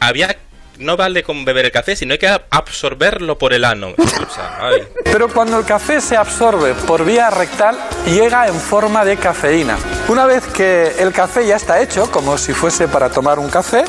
había 0.00 0.36
no 0.78 0.96
vale 0.96 1.24
con 1.24 1.44
beber 1.44 1.64
el 1.66 1.72
café, 1.72 1.96
sino 1.96 2.12
hay 2.12 2.18
que 2.18 2.28
absorberlo 2.50 3.36
por 3.36 3.52
el 3.52 3.64
ano. 3.64 3.94
O 3.98 4.34
sea, 4.34 4.58
ay. 4.60 4.86
Pero 5.04 5.28
cuando 5.28 5.58
el 5.58 5.64
café 5.64 6.00
se 6.00 6.16
absorbe 6.16 6.74
por 6.74 7.04
vía 7.04 7.30
rectal, 7.30 7.76
llega 8.06 8.46
en 8.46 8.54
forma 8.54 9.04
de 9.04 9.16
cafeína. 9.16 9.76
Una 10.08 10.24
vez 10.26 10.44
que 10.46 10.92
el 11.00 11.12
café 11.12 11.46
ya 11.46 11.56
está 11.56 11.80
hecho, 11.80 12.10
como 12.10 12.38
si 12.38 12.52
fuese 12.52 12.86
para 12.88 13.10
tomar 13.10 13.38
un 13.38 13.48
café, 13.50 13.84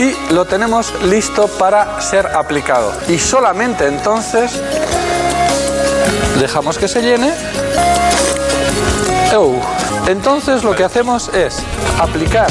y 0.00 0.32
lo 0.34 0.44
tenemos 0.44 0.92
listo 1.04 1.48
para 1.58 2.00
ser 2.02 2.26
aplicado. 2.26 2.92
Y 3.08 3.18
solamente 3.18 3.86
entonces 3.86 4.52
dejamos 6.40 6.78
que 6.78 6.86
se 6.88 7.00
llene. 7.02 7.32
¡Eu! 9.32 9.60
Entonces 10.06 10.64
lo 10.64 10.74
que 10.74 10.84
hacemos 10.84 11.28
es 11.34 11.58
aplicar 12.00 12.48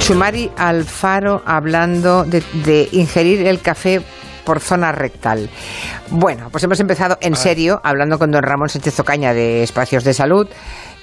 Chumari 0.00 0.50
Alfaro 0.58 1.42
hablando 1.46 2.24
de, 2.24 2.42
de 2.64 2.88
ingerir 2.92 3.46
el 3.46 3.60
café 3.60 4.02
por 4.44 4.60
zona 4.60 4.92
rectal. 4.92 5.48
Bueno, 6.10 6.50
pues 6.50 6.62
hemos 6.64 6.78
empezado 6.80 7.16
en 7.22 7.34
serio 7.34 7.80
hablando 7.82 8.18
con 8.18 8.30
don 8.30 8.42
Ramón 8.42 8.68
Sánchez 8.68 9.00
Ocaña 9.00 9.32
de 9.32 9.62
Espacios 9.62 10.04
de 10.04 10.12
Salud 10.12 10.46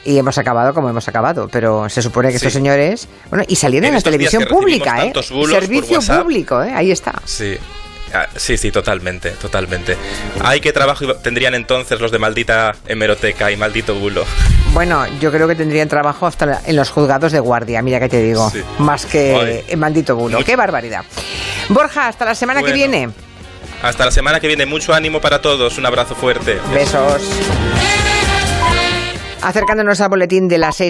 y 0.05 0.19
hemos 0.19 0.37
acabado 0.37 0.75
como 0.75 0.89
hemos 0.89 1.07
acabado, 1.07 1.47
pero 1.51 1.89
se 1.89 2.03
supone 2.03 2.29
que 2.29 2.35
estos 2.35 2.53
Sí. 2.53 2.59
señores, 2.59 3.07
bueno, 3.31 3.43
y 3.47 3.55
salieron 3.55 3.85
en, 3.85 3.89
En 3.89 3.93
la 3.93 3.97
estos 3.97 4.11
televisión 4.11 4.43
pública, 4.47 5.05
¿eh? 5.05 5.13
Servicio 5.49 5.97
WhatsApp. 5.97 6.21
público, 6.21 6.61
¿eh? 6.61 6.71
Ahí 6.75 6.91
está. 6.91 7.19
Sí. 7.25 7.57
Ah, 8.13 8.27
sí, 8.35 8.57
sí, 8.57 8.71
totalmente, 8.71 9.31
totalmente. 9.31 9.97
Ay, 10.43 10.59
qué 10.59 10.73
trabajo 10.73 11.15
tendrían 11.15 11.55
entonces 11.55 11.99
los 11.99 12.11
de 12.11 12.19
maldita 12.19 12.73
hemeroteca 12.87 13.51
y 13.51 13.57
maldito 13.57 13.95
bulo. 13.95 14.25
Bueno, 14.73 15.05
yo 15.19 15.31
creo 15.31 15.47
que 15.47 15.55
tendrían 15.55 15.87
trabajo 15.89 16.27
hasta 16.27 16.61
en 16.65 16.75
los 16.75 16.89
juzgados 16.89 17.31
de 17.31 17.39
guardia, 17.39 17.81
mira 17.81 17.99
que 17.99 18.09
te 18.09 18.21
digo, 18.21 18.49
Sí. 18.49 18.61
más 18.79 19.05
que 19.05 19.63
en 19.67 19.79
maldito 19.79 20.15
bulo. 20.15 20.43
¡Qué 20.43 20.55
barbaridad! 20.55 21.03
Borja, 21.69 22.07
hasta 22.07 22.25
la 22.25 22.35
semana 22.35 22.63
que 22.63 22.71
viene. 22.73 23.09
Hasta 23.83 24.05
la 24.05 24.11
semana 24.11 24.39
que 24.39 24.47
viene, 24.47 24.65
mucho 24.65 24.93
ánimo 24.93 25.19
para 25.21 25.41
todos, 25.41 25.77
un 25.77 25.85
abrazo 25.85 26.15
fuerte. 26.15 26.59
Besos. 26.73 27.21
Acercándonos 29.41 29.99
al 30.01 30.09
boletín 30.09 30.47
de 30.47 30.59
las 30.59 30.75
6 30.75 30.85
de 30.85 30.89